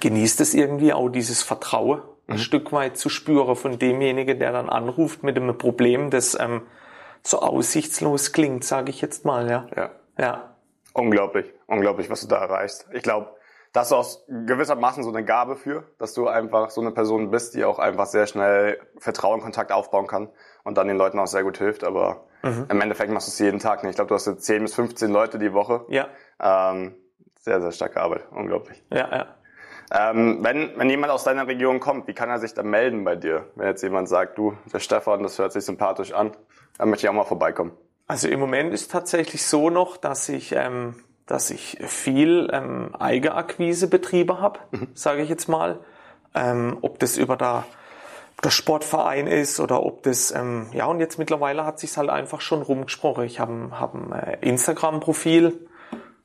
genieße 0.00 0.42
es 0.42 0.52
irgendwie 0.52 0.92
auch 0.92 1.08
dieses 1.08 1.42
Vertrauen 1.42 2.00
mhm. 2.26 2.34
ein 2.34 2.38
Stück 2.38 2.70
weit 2.72 2.98
zu 2.98 3.08
spüren 3.08 3.56
von 3.56 3.78
demjenigen, 3.78 4.38
der 4.38 4.52
dann 4.52 4.68
anruft 4.68 5.22
mit 5.22 5.36
einem 5.36 5.56
Problem, 5.56 6.10
das 6.10 6.38
ähm, 6.38 6.62
so 7.22 7.40
aussichtslos 7.40 8.32
klingt, 8.32 8.64
sage 8.64 8.90
ich 8.90 9.00
jetzt 9.00 9.24
mal, 9.24 9.50
ja. 9.50 9.66
Ja. 9.76 9.90
Ja. 10.18 10.54
Unglaublich, 10.94 11.52
unglaublich, 11.66 12.10
was 12.10 12.22
du 12.22 12.26
da 12.26 12.38
erreichst. 12.38 12.88
Ich 12.92 13.02
glaube, 13.02 13.28
da 13.72 13.80
hast 13.80 13.92
du 13.92 13.96
aus 13.96 14.24
gewissermaßen 14.28 15.04
so 15.04 15.10
eine 15.10 15.24
Gabe 15.24 15.56
für, 15.56 15.84
dass 15.98 16.14
du 16.14 16.26
einfach 16.26 16.70
so 16.70 16.80
eine 16.80 16.90
Person 16.90 17.30
bist, 17.30 17.54
die 17.54 17.64
auch 17.64 17.78
einfach 17.78 18.06
sehr 18.06 18.26
schnell 18.26 18.80
Vertrauen, 18.98 19.40
Kontakt 19.40 19.72
aufbauen 19.72 20.06
kann 20.06 20.28
und 20.64 20.78
dann 20.78 20.88
den 20.88 20.96
Leuten 20.96 21.18
auch 21.18 21.26
sehr 21.26 21.44
gut 21.44 21.58
hilft. 21.58 21.84
Aber 21.84 22.24
mhm. 22.42 22.66
im 22.68 22.80
Endeffekt 22.80 23.12
machst 23.12 23.28
du 23.28 23.30
es 23.30 23.38
jeden 23.38 23.60
Tag 23.60 23.82
nicht. 23.82 23.90
Ich 23.90 23.96
glaube, 23.96 24.08
du 24.08 24.14
hast 24.14 24.26
jetzt 24.26 24.44
10 24.44 24.62
bis 24.62 24.74
15 24.74 25.10
Leute 25.10 25.38
die 25.38 25.52
Woche. 25.52 25.84
Ja. 25.88 26.08
Ähm, 26.40 26.94
sehr, 27.40 27.60
sehr 27.60 27.72
starke 27.72 28.00
Arbeit. 28.00 28.22
Unglaublich. 28.32 28.82
Ja, 28.90 29.08
ja. 29.10 29.26
Ähm, 29.90 30.38
wenn, 30.42 30.72
wenn 30.76 30.90
jemand 30.90 31.12
aus 31.12 31.24
deiner 31.24 31.46
Region 31.46 31.80
kommt, 31.80 32.08
wie 32.08 32.14
kann 32.14 32.28
er 32.28 32.38
sich 32.38 32.54
da 32.54 32.62
melden 32.62 33.04
bei 33.04 33.16
dir? 33.16 33.46
Wenn 33.54 33.68
jetzt 33.68 33.82
jemand 33.82 34.08
sagt, 34.08 34.36
du, 34.36 34.56
der 34.72 34.80
Stefan, 34.80 35.22
das 35.22 35.38
hört 35.38 35.52
sich 35.52 35.64
sympathisch 35.64 36.12
an, 36.12 36.32
dann 36.78 36.90
möchte 36.90 37.06
ich 37.06 37.10
auch 37.10 37.14
mal 37.14 37.24
vorbeikommen. 37.24 37.72
Also 38.06 38.28
im 38.28 38.40
Moment 38.40 38.72
ist 38.72 38.90
tatsächlich 38.90 39.44
so 39.44 39.68
noch, 39.68 39.98
dass 39.98 40.28
ich, 40.28 40.52
ähm, 40.52 40.94
dass 41.26 41.50
ich 41.50 41.78
viel 41.82 42.48
ähm, 42.52 42.94
Eigenakquise-Betriebe 42.98 44.40
habe, 44.40 44.60
mhm. 44.70 44.88
sage 44.94 45.22
ich 45.22 45.28
jetzt 45.28 45.48
mal. 45.48 45.80
Ähm, 46.34 46.78
ob 46.80 46.98
das 47.00 47.18
über 47.18 47.36
der, 47.36 47.64
der 48.42 48.50
Sportverein 48.50 49.26
ist 49.26 49.60
oder 49.60 49.82
ob 49.82 50.02
das, 50.04 50.30
ähm, 50.30 50.68
ja, 50.72 50.86
und 50.86 51.00
jetzt 51.00 51.18
mittlerweile 51.18 51.66
hat 51.66 51.78
sich 51.80 51.96
halt 51.96 52.08
einfach 52.08 52.40
schon 52.40 52.62
rumgesprochen. 52.62 53.24
Ich 53.24 53.40
habe 53.40 53.70
hab 53.72 53.94
ein 53.94 54.12
äh, 54.12 54.38
Instagram-Profil, 54.40 55.68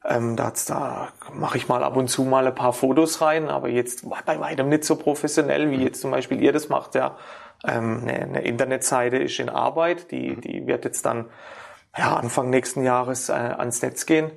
ähm, 0.06 0.36
da, 0.36 0.52
da 0.68 1.10
mache 1.34 1.58
ich 1.58 1.68
mal 1.68 1.84
ab 1.84 1.96
und 1.96 2.10
zu 2.10 2.24
mal 2.24 2.46
ein 2.46 2.56
paar 2.56 2.74
Fotos 2.74 3.22
rein, 3.22 3.50
aber 3.50 3.70
jetzt 3.70 4.06
bei 4.26 4.40
weitem 4.40 4.70
nicht 4.70 4.84
so 4.84 4.98
professionell, 4.98 5.72
wie 5.72 5.84
jetzt 5.84 6.02
zum 6.02 6.12
Beispiel 6.12 6.42
ihr 6.42 6.52
das 6.52 6.70
macht. 6.70 6.96
Ja, 6.96 7.18
ähm, 7.66 8.02
eine, 8.02 8.14
eine 8.14 8.42
Internetseite 8.44 9.18
ist 9.18 9.40
in 9.40 9.50
Arbeit, 9.50 10.12
die, 10.12 10.32
mhm. 10.32 10.42
die 10.42 10.68
wird 10.68 10.86
jetzt 10.86 11.06
dann 11.06 11.26
ja, 11.98 12.16
Anfang 12.16 12.50
nächsten 12.50 12.84
Jahres 12.84 13.30
äh, 13.30 13.34
ans 13.34 13.82
Netz 13.82 14.06
gehen. 14.06 14.32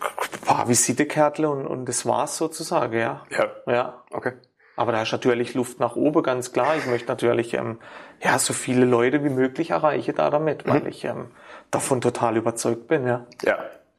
Ein 0.00 0.46
paar 0.46 0.68
Visitekärtle 0.68 1.48
und, 1.48 1.66
und 1.66 1.86
das 1.86 2.06
war's 2.06 2.36
sozusagen, 2.36 2.96
ja. 2.96 3.26
Ja. 3.30 3.50
Ja. 3.66 4.02
Okay. 4.10 4.32
Aber 4.76 4.92
da 4.92 5.02
ist 5.02 5.10
natürlich 5.10 5.54
Luft 5.54 5.80
nach 5.80 5.96
oben, 5.96 6.22
ganz 6.22 6.52
klar. 6.52 6.76
Ich 6.76 6.86
möchte 6.86 7.08
natürlich 7.08 7.54
ähm, 7.54 7.80
ja 8.22 8.38
so 8.38 8.52
viele 8.52 8.84
Leute 8.84 9.24
wie 9.24 9.28
möglich 9.28 9.70
erreichen 9.70 10.14
da 10.14 10.30
damit, 10.30 10.68
weil 10.68 10.82
mhm. 10.82 10.86
ich 10.86 11.04
ähm, 11.04 11.32
davon 11.72 12.00
total 12.00 12.36
überzeugt 12.36 12.86
bin, 12.86 13.06
ja. 13.06 13.26
Ja, 13.42 13.58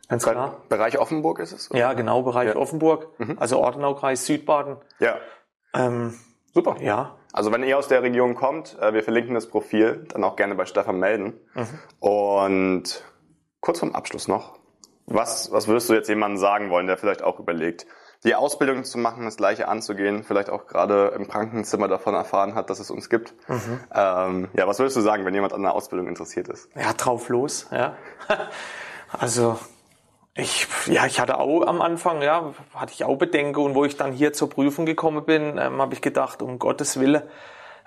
Ganz 0.10 0.24
klar. 0.24 0.58
Bereich 0.70 0.98
Offenburg 0.98 1.38
ist 1.38 1.52
es? 1.52 1.70
Oder? 1.70 1.80
Ja, 1.80 1.94
genau, 1.94 2.24
Bereich 2.24 2.50
ja. 2.50 2.56
Offenburg. 2.56 3.08
Mhm. 3.20 3.38
Also 3.40 3.60
Ortenaukreis, 3.60 4.26
Südbaden. 4.26 4.78
Ja. 5.00 5.18
Ähm, 5.76 6.16
Super. 6.54 6.78
Ja. 6.82 7.16
Also 7.32 7.52
wenn 7.52 7.64
ihr 7.64 7.78
aus 7.78 7.88
der 7.88 8.02
Region 8.04 8.36
kommt, 8.36 8.78
äh, 8.80 8.94
wir 8.94 9.04
verlinken 9.04 9.36
das 9.36 9.48
Profil, 9.48 10.06
dann 10.10 10.24
auch 10.24 10.36
gerne 10.36 10.56
bei 10.56 10.66
Stefan 10.66 11.00
melden. 11.00 11.40
Mhm. 11.54 11.80
Und 12.00 13.04
kurz 13.62 13.80
vom 13.80 13.94
Abschluss 13.96 14.28
noch. 14.28 14.58
Was, 15.06 15.52
was 15.52 15.68
würdest 15.68 15.90
du 15.90 15.94
jetzt 15.94 16.08
jemandem 16.08 16.38
sagen 16.38 16.70
wollen, 16.70 16.88
der 16.88 16.98
vielleicht 16.98 17.24
auch 17.24 17.40
überlegt, 17.40 17.88
die 18.24 18.36
Ausbildung 18.36 18.84
zu 18.84 18.98
machen, 18.98 19.24
das 19.26 19.38
Gleiche 19.38 19.68
anzugehen, 19.68 20.24
vielleicht 20.24 20.50
auch 20.50 20.68
gerade 20.68 21.14
im 21.16 21.28
Krankenzimmer 21.28 21.88
davon 21.88 22.14
erfahren 22.14 22.54
hat, 22.54 22.70
dass 22.70 22.80
es 22.80 22.92
uns 22.92 23.10
gibt. 23.10 23.34
Mhm. 23.48 23.80
Ähm, 23.94 24.48
ja, 24.54 24.68
was 24.68 24.80
würdest 24.80 24.98
du 24.98 25.02
sagen, 25.02 25.26
wenn 25.26 25.34
jemand 25.34 25.54
an 25.54 25.62
der 25.62 25.74
Ausbildung 25.74 26.08
interessiert 26.08 26.48
ist? 26.50 26.70
Ja, 26.76 26.94
drauf 26.94 27.30
los. 27.30 27.68
Ja. 27.72 27.96
also 29.12 29.58
ich, 30.36 30.68
ja, 30.88 31.06
ich 31.06 31.20
hatte 31.20 31.40
auch 31.40 31.66
am 31.66 31.82
Anfang, 31.82 32.22
ja, 32.22 32.54
hatte 32.74 32.94
ich 32.94 33.04
auch 33.04 33.18
Bedenken 33.18 33.60
und 33.60 33.76
wo 33.76 33.86
ich 33.86 33.98
dann 33.98 34.14
hier 34.14 34.34
zur 34.34 34.50
Prüfung 34.50 34.86
gekommen 34.86 35.26
bin, 35.26 35.58
ähm, 35.58 35.82
habe 35.82 35.94
ich 35.94 36.02
gedacht, 36.02 36.42
um 36.42 36.60
Gottes 36.60 37.00
Wille. 37.00 37.28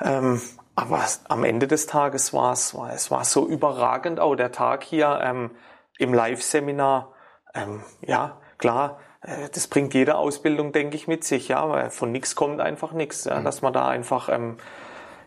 Ähm, 0.01 0.41
aber 0.75 1.05
am 1.29 1.45
Ende 1.45 1.67
des 1.67 1.87
Tages 1.87 2.33
war 2.33 2.53
es, 2.53 2.75
war, 2.75 2.93
es 2.93 3.11
war 3.11 3.25
so 3.25 3.47
überragend 3.47 4.21
auch 4.21 4.35
der 4.35 4.53
Tag 4.53 4.85
hier 4.85 5.21
ähm, 5.23 5.51
im 5.99 6.15
Live-Seminar. 6.15 7.13
Ähm, 7.55 7.83
ja, 8.01 8.41
klar, 8.59 8.99
äh, 9.23 9.49
das 9.53 9.69
bringt 9.69 9.95
jede 9.95 10.17
Ausbildung, 10.17 10.73
denke 10.73 10.97
ich, 10.97 11.09
mit 11.09 11.25
sich, 11.25 11.49
ja, 11.49 11.69
weil 11.69 11.91
von 11.91 12.11
nichts 12.11 12.35
kommt 12.35 12.61
einfach 12.61 12.93
nichts, 12.93 13.25
ja, 13.25 13.41
mhm. 13.41 13.45
dass 13.45 13.63
man 13.63 13.73
da 13.73 13.89
einfach 13.89 14.29
ähm, 14.29 14.57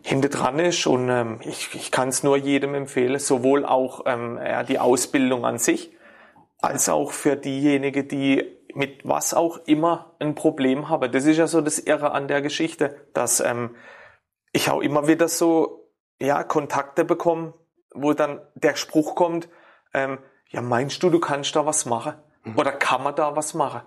hinter 0.02 0.30
dran 0.30 0.60
ist 0.60 0.86
und 0.86 1.10
ähm, 1.10 1.40
ich, 1.42 1.74
ich 1.74 1.92
kann 1.92 2.10
es 2.10 2.22
nur 2.24 2.38
jedem 2.38 2.76
empfehlen, 2.76 3.18
sowohl 3.20 3.66
auch 3.66 4.02
ähm, 4.06 4.38
ja, 4.38 4.64
die 4.64 4.80
Ausbildung 4.80 5.46
an 5.46 5.58
sich, 5.58 5.95
als 6.66 6.90
auch 6.90 7.12
für 7.12 7.36
diejenigen, 7.36 8.08
die 8.08 8.56
mit 8.74 9.08
was 9.08 9.34
auch 9.34 9.60
immer 9.66 10.16
ein 10.20 10.36
Problem 10.36 10.90
haben. 10.90 11.12
Das 11.12 11.26
ist 11.26 11.38
ja 11.38 11.48
so 11.48 11.62
das 11.62 11.80
Irre 11.80 12.12
an 12.12 12.28
der 12.28 12.42
Geschichte, 12.42 13.08
dass 13.14 13.40
ähm, 13.40 13.76
ich 14.52 14.70
auch 14.70 14.82
immer 14.82 15.08
wieder 15.08 15.28
so 15.28 15.90
ja 16.20 16.44
Kontakte 16.44 17.06
bekomme, 17.06 17.54
wo 17.94 18.14
dann 18.14 18.42
der 18.56 18.76
Spruch 18.76 19.16
kommt, 19.16 19.48
ähm, 19.94 20.20
ja 20.50 20.62
meinst 20.62 21.02
du, 21.04 21.10
du 21.10 21.20
kannst 21.20 21.56
da 21.56 21.66
was 21.66 21.86
machen? 21.86 22.16
Mhm. 22.44 22.58
Oder 22.58 22.74
kann 22.74 23.04
man 23.04 23.16
da 23.16 23.36
was 23.36 23.54
machen? 23.54 23.82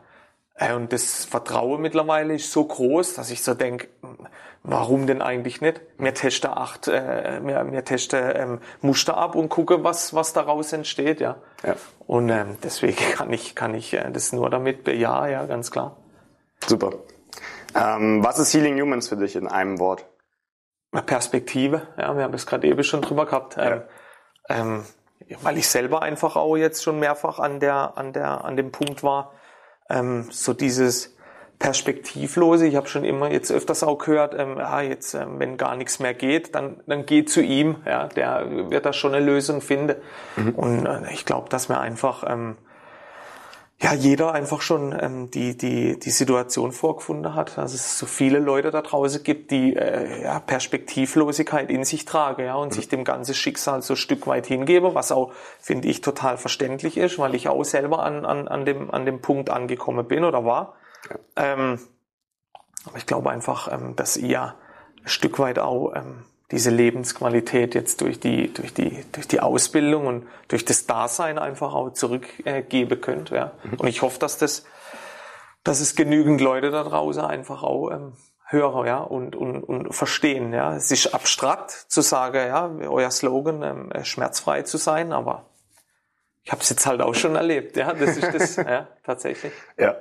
Äh, 0.55 0.73
und 0.75 0.93
das 0.93 1.25
Vertrauen 1.25 1.83
mittlerweile 1.83 2.35
ist 2.35 2.51
so 2.51 2.65
groß, 2.65 3.15
dass 3.15 3.31
ich 3.31 3.43
so 3.43 3.55
denke, 3.55 3.89
warum 4.63 5.07
denn 5.07 5.23
eigentlich 5.23 5.61
nicht? 5.61 5.81
Mir 5.99 6.15
teste 6.15 6.57
acht, 6.57 6.89
äh, 6.89 7.41
mir, 7.41 7.63
mir 7.65 7.85
teste 7.85 8.19
ähm, 8.19 8.61
Muster 8.81 9.17
ab 9.17 9.35
und 9.35 9.49
gucke, 9.49 9.85
was, 9.85 10.15
was 10.15 10.33
daraus 10.33 10.73
entsteht, 10.73 11.21
ja. 11.21 11.37
ja. 11.65 11.77
Und 12.07 12.29
ähm, 12.29 12.59
deswegen 12.63 12.97
kann 13.15 13.33
ich, 13.33 13.55
kann 13.55 13.75
ich 13.75 13.95
äh, 13.95 14.11
das 14.11 14.33
nur 14.33 14.51
damit 14.51 14.85
bejahen, 14.85 15.31
ja, 15.31 15.47
ganz 15.47 15.71
klar. 15.71 15.97
Super. 16.67 16.93
Ähm, 17.75 18.25
was 18.25 18.39
ist 18.39 18.53
Healing 18.55 18.81
Humans 18.81 19.09
für 19.09 19.17
dich 19.17 19.37
in 19.37 19.47
einem 19.47 19.79
Wort? 19.79 20.07
Perspektive, 20.91 21.87
ja, 21.99 22.17
wir 22.17 22.25
haben 22.25 22.35
es 22.35 22.47
gerade 22.47 22.67
eben 22.67 22.83
schon 22.83 23.03
drüber 23.03 23.27
gehabt. 23.27 23.57
Ähm, 23.59 23.83
ja. 24.49 24.57
ähm, 24.57 24.85
weil 25.43 25.59
ich 25.59 25.69
selber 25.69 26.03
einfach 26.03 26.37
auch 26.37 26.57
jetzt 26.57 26.83
schon 26.83 26.99
mehrfach 26.99 27.39
an 27.39 27.61
der, 27.61 27.93
an 27.97 28.13
der, 28.13 28.45
an 28.45 28.57
dem 28.57 28.73
Punkt 28.73 29.03
war, 29.03 29.33
ähm, 29.91 30.29
so 30.31 30.55
dieses 30.55 31.17
Perspektivlose. 31.59 32.67
Ich 32.67 32.77
habe 32.77 32.89
schon 32.89 33.05
immer 33.05 33.31
jetzt 33.31 33.51
öfters 33.51 33.83
auch 33.83 33.99
gehört, 33.99 34.35
ähm, 34.39 34.59
ja, 34.59 34.81
jetzt, 34.81 35.15
ähm, 35.15 35.39
wenn 35.39 35.57
gar 35.57 35.77
nichts 35.77 35.99
mehr 35.99 36.15
geht, 36.15 36.55
dann, 36.55 36.81
dann 36.87 37.05
geht 37.05 37.31
zu 37.31 37.41
ihm. 37.41 37.77
Ja, 37.85 38.07
der 38.07 38.71
wird 38.71 38.87
da 38.87 38.93
schon 38.93 39.15
eine 39.15 39.25
Lösung 39.25 39.61
finden. 39.61 39.97
Mhm. 40.37 40.55
Und 40.55 40.87
äh, 40.87 41.13
ich 41.13 41.25
glaube, 41.25 41.49
dass 41.49 41.69
wir 41.69 41.81
einfach 41.81 42.25
ähm, 42.29 42.57
ja, 43.81 43.95
jeder 43.95 44.33
einfach 44.33 44.61
schon 44.61 44.97
ähm, 45.01 45.31
die, 45.31 45.57
die, 45.57 46.01
die 46.01 46.11
Situation 46.11 46.73
vorgefunden 46.73 47.35
hat, 47.37 47.57
dass 47.57 47.75
es 47.75 47.97
so 47.97 48.07
viele 48.07 48.41
Leute 48.41 48.73
da 48.73 48.83
draußen 48.83 49.23
gibt, 49.23 49.53
die 49.53 49.77
äh, 49.77 50.25
ja, 50.25 50.41
Perspektivlosigkeit 50.41 51.71
in 51.71 51.85
sich 51.85 52.05
tragen 52.05 52.45
ja, 52.45 52.57
und 52.57 52.69
mhm. 52.69 52.73
sich 52.73 52.89
dem 52.89 53.05
ganzen 53.05 53.35
Schicksal 53.35 53.83
so 53.83 53.95
ein 53.95 53.97
Stück 53.97 54.27
weit 54.27 54.47
hingeben, 54.47 54.95
was 54.95 55.13
auch, 55.13 55.33
finde 55.61 55.87
ich, 55.87 56.01
total 56.01 56.39
verständlich 56.39 56.97
ist, 56.97 57.21
weil 57.21 57.37
ich 57.37 57.49
auch 57.49 57.63
selber 57.65 58.03
an, 58.03 58.25
an, 58.25 58.49
an, 58.49 58.65
dem, 58.65 58.91
an 58.91 59.07
dem 59.07 59.21
Punkt 59.21 59.49
angekommen 59.49 60.07
bin 60.07 60.25
oder 60.25 60.45
war. 60.45 60.75
Ähm, 61.37 61.79
aber 62.85 62.97
ich 62.97 63.07
glaube 63.07 63.31
einfach, 63.31 63.71
ähm, 63.73 63.97
dass 63.97 64.17
ihr 64.17 64.55
ein 65.03 65.09
Stück 65.09 65.39
weit 65.39 65.59
auch 65.59 65.95
ähm, 65.95 66.25
diese 66.51 66.71
Lebensqualität 66.71 67.75
jetzt 67.75 68.01
durch 68.01 68.21
die, 68.21 68.53
durch 68.53 68.73
die, 68.73 69.05
durch 69.13 69.29
die 69.29 69.41
Ausbildung 69.41 70.07
und 70.07 70.27
durch 70.49 70.65
das 70.65 70.87
Dasein 70.87 71.39
einfach 71.39 71.75
auch 71.75 71.93
zurückgeben 71.93 73.01
könnt. 73.01 73.31
Ja. 73.31 73.53
Mhm. 73.63 73.75
Und 73.81 73.87
ich 73.89 74.03
hoffe, 74.03 74.19
dass 74.19 74.39
das, 74.39 74.65
dass 75.63 75.81
es 75.81 75.95
genügend 75.95 76.41
Leute 76.41 76.71
da 76.71 76.85
draußen 76.85 77.23
einfach 77.23 77.63
auch 77.63 77.91
ähm, 77.91 78.15
hören 78.47 78.87
ja, 78.87 78.99
und, 78.99 79.37
und, 79.37 79.63
und 79.63 79.93
verstehen. 79.93 80.55
Ja. 80.55 80.75
Es 80.75 80.91
ist 80.91 81.15
abstrakt 81.15 81.71
zu 81.71 82.01
sagen, 82.01 82.39
ja, 82.39 82.71
euer 82.89 83.11
Slogan, 83.11 83.63
ähm, 83.63 83.93
äh, 83.93 84.05
schmerzfrei 84.05 84.63
zu 84.63 84.79
sein, 84.79 85.13
aber 85.13 85.45
ich 86.45 86.51
habe 86.51 86.63
es 86.63 86.71
jetzt 86.71 86.87
halt 86.87 87.03
auch 87.03 87.15
schon 87.15 87.37
erlebt. 87.37 87.77
Ja, 87.77 87.93
das 87.93 88.17
ist 88.17 88.33
das 88.33 88.57
ja, 88.67 88.89
tatsächlich. 89.05 89.53
Ja, 89.77 89.97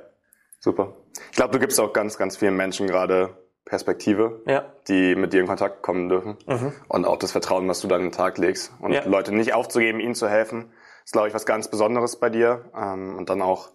super. 0.59 0.93
Ich 1.31 1.35
glaube, 1.35 1.53
du 1.53 1.59
gibst 1.59 1.79
auch 1.79 1.93
ganz, 1.93 2.17
ganz 2.17 2.37
vielen 2.37 2.55
Menschen 2.55 2.87
gerade 2.87 3.35
Perspektive, 3.65 4.41
ja. 4.45 4.65
die 4.87 5.15
mit 5.15 5.33
dir 5.33 5.41
in 5.41 5.47
Kontakt 5.47 5.81
kommen 5.83 6.07
dürfen. 6.07 6.37
Mhm. 6.45 6.71
Und 6.87 7.05
auch 7.05 7.17
das 7.17 7.33
Vertrauen, 7.33 7.67
was 7.67 7.81
du 7.81 7.87
dann 7.87 7.99
in 7.99 8.07
den 8.07 8.13
Tag 8.13 8.37
legst. 8.37 8.71
Und 8.79 8.93
ja. 8.93 9.03
Leute 9.05 9.35
nicht 9.35 9.53
aufzugeben, 9.53 9.99
ihnen 9.99 10.15
zu 10.15 10.29
helfen, 10.29 10.71
ist, 11.03 11.11
glaube 11.11 11.27
ich, 11.27 11.33
was 11.33 11.45
ganz 11.45 11.69
Besonderes 11.69 12.15
bei 12.15 12.29
dir. 12.29 12.65
Ähm, 12.75 13.17
und 13.17 13.29
dann 13.29 13.41
auch 13.41 13.69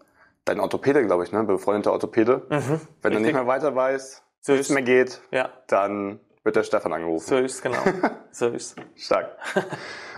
dein 0.44 0.60
Orthopäde, 0.60 1.04
glaube 1.04 1.24
ich, 1.24 1.32
ne? 1.32 1.44
befreundeter 1.44 1.92
Orthopäde. 1.92 2.46
Mhm. 2.48 2.80
Wenn 3.02 3.12
er 3.12 3.20
nicht 3.20 3.34
mehr 3.34 3.46
weiter 3.46 3.74
weiß, 3.74 4.22
so 4.40 4.54
es 4.54 4.70
mehr 4.70 4.82
geht, 4.82 5.20
ja. 5.30 5.50
dann 5.68 6.20
wird 6.42 6.56
der 6.56 6.64
Stefan 6.64 6.92
angerufen. 6.92 7.28
So 7.28 7.36
ist 7.36 7.62
genau. 7.62 7.78
So 8.32 8.48
ist 8.48 8.76
Stark. 8.96 9.36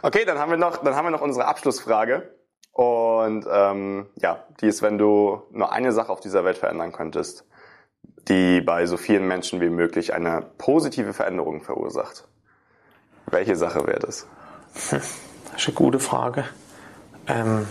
Okay, 0.02 0.26
dann 0.26 0.38
haben 0.38 0.50
wir 0.50 0.58
noch, 0.58 0.84
dann 0.84 0.94
haben 0.94 1.06
wir 1.06 1.10
noch 1.10 1.22
unsere 1.22 1.46
Abschlussfrage. 1.46 2.33
Und 2.74 3.46
ähm, 3.48 4.06
ja, 4.16 4.44
die 4.60 4.66
ist, 4.66 4.82
wenn 4.82 4.98
du 4.98 5.42
nur 5.52 5.72
eine 5.72 5.92
Sache 5.92 6.10
auf 6.10 6.18
dieser 6.18 6.44
Welt 6.44 6.58
verändern 6.58 6.90
könntest, 6.90 7.46
die 8.28 8.60
bei 8.60 8.86
so 8.86 8.96
vielen 8.96 9.28
Menschen 9.28 9.60
wie 9.60 9.68
möglich 9.68 10.12
eine 10.12 10.44
positive 10.58 11.12
Veränderung 11.12 11.62
verursacht. 11.62 12.26
Welche 13.26 13.54
Sache 13.54 13.86
wäre 13.86 14.00
das? 14.00 14.26
Das 14.74 14.92
ist 14.92 15.68
eine 15.68 15.74
gute 15.74 16.00
Frage. 16.00 16.44
Ähm, 17.28 17.68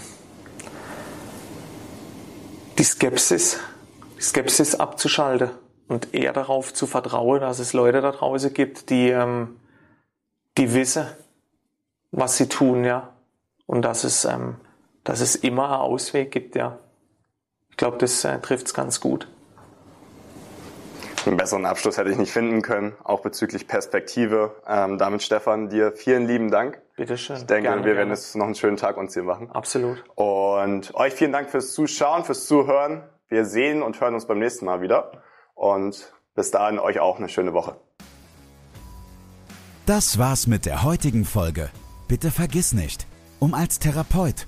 die 2.78 2.84
Skepsis, 2.84 3.60
die 4.18 4.22
Skepsis 4.22 4.76
abzuschalten 4.76 5.52
und 5.90 6.14
eher 6.14 6.32
darauf 6.32 6.74
zu 6.74 6.88
vertrauen, 6.88 7.42
dass 7.42 7.60
es 7.60 7.74
Leute 7.74 8.00
da 8.00 8.12
draußen 8.12 8.54
gibt, 8.54 8.90
die, 8.90 9.10
ähm, 9.10 9.60
die 10.58 10.74
wissen, 10.74 11.08
was 12.12 12.38
sie 12.38 12.48
tun, 12.48 12.86
ja. 12.86 13.10
Und 13.66 13.82
dass 13.82 14.06
es, 14.06 14.24
ähm, 14.24 14.56
dass 15.04 15.20
es 15.20 15.36
immer 15.36 15.66
einen 15.66 15.82
Ausweg 15.82 16.32
gibt, 16.32 16.56
ja. 16.56 16.80
Ich 17.70 17.78
glaube, 17.78 17.98
das 17.98 18.24
äh, 18.24 18.40
trifft 18.40 18.68
es 18.68 18.74
ganz 18.74 19.00
gut. 19.00 19.28
Einen 21.26 21.38
besseren 21.38 21.66
Abschluss 21.66 21.98
hätte 21.98 22.10
ich 22.10 22.18
nicht 22.18 22.34
finden 22.34 22.62
können, 22.62 22.94
auch 23.04 23.22
bezüglich 23.22 23.68
Perspektive. 23.68 24.56
Ähm, 24.68 24.98
damit, 24.98 25.24
Stefan, 25.24 25.70
dir 25.70 25.94
vielen 25.94 26.28
lieben 26.28 26.52
Dank. 26.52 26.82
Bitteschön. 26.98 27.38
Ich 27.38 27.46
denke, 27.46 27.70
gerne, 27.70 27.86
wir 27.86 27.96
werden 27.96 28.10
jetzt 28.10 28.36
noch 28.36 28.46
einen 28.46 28.56
schönen 28.56 28.76
Tag 28.76 28.98
uns 28.98 29.14
hier 29.14 29.24
machen. 29.24 29.50
Absolut. 29.52 30.04
Und 30.16 30.94
euch 30.96 31.14
vielen 31.14 31.32
Dank 31.32 31.50
fürs 31.50 31.74
Zuschauen, 31.74 32.26
fürs 32.26 32.46
Zuhören. 32.46 33.04
Wir 33.30 33.46
sehen 33.46 33.82
und 33.82 34.00
hören 34.02 34.14
uns 34.16 34.28
beim 34.28 34.40
nächsten 34.40 34.66
Mal 34.66 34.82
wieder. 34.82 35.24
Und 35.56 36.14
bis 36.36 36.52
dahin 36.52 36.78
euch 36.78 37.00
auch 37.00 37.18
eine 37.18 37.30
schöne 37.30 37.54
Woche. 37.54 37.78
Das 39.86 40.18
war's 40.18 40.46
mit 40.46 40.66
der 40.66 40.84
heutigen 40.84 41.26
Folge. 41.26 41.70
Bitte 42.08 42.32
vergiss 42.32 42.74
nicht, 42.74 43.08
um 43.40 43.54
als 43.54 43.80
Therapeut, 43.80 44.48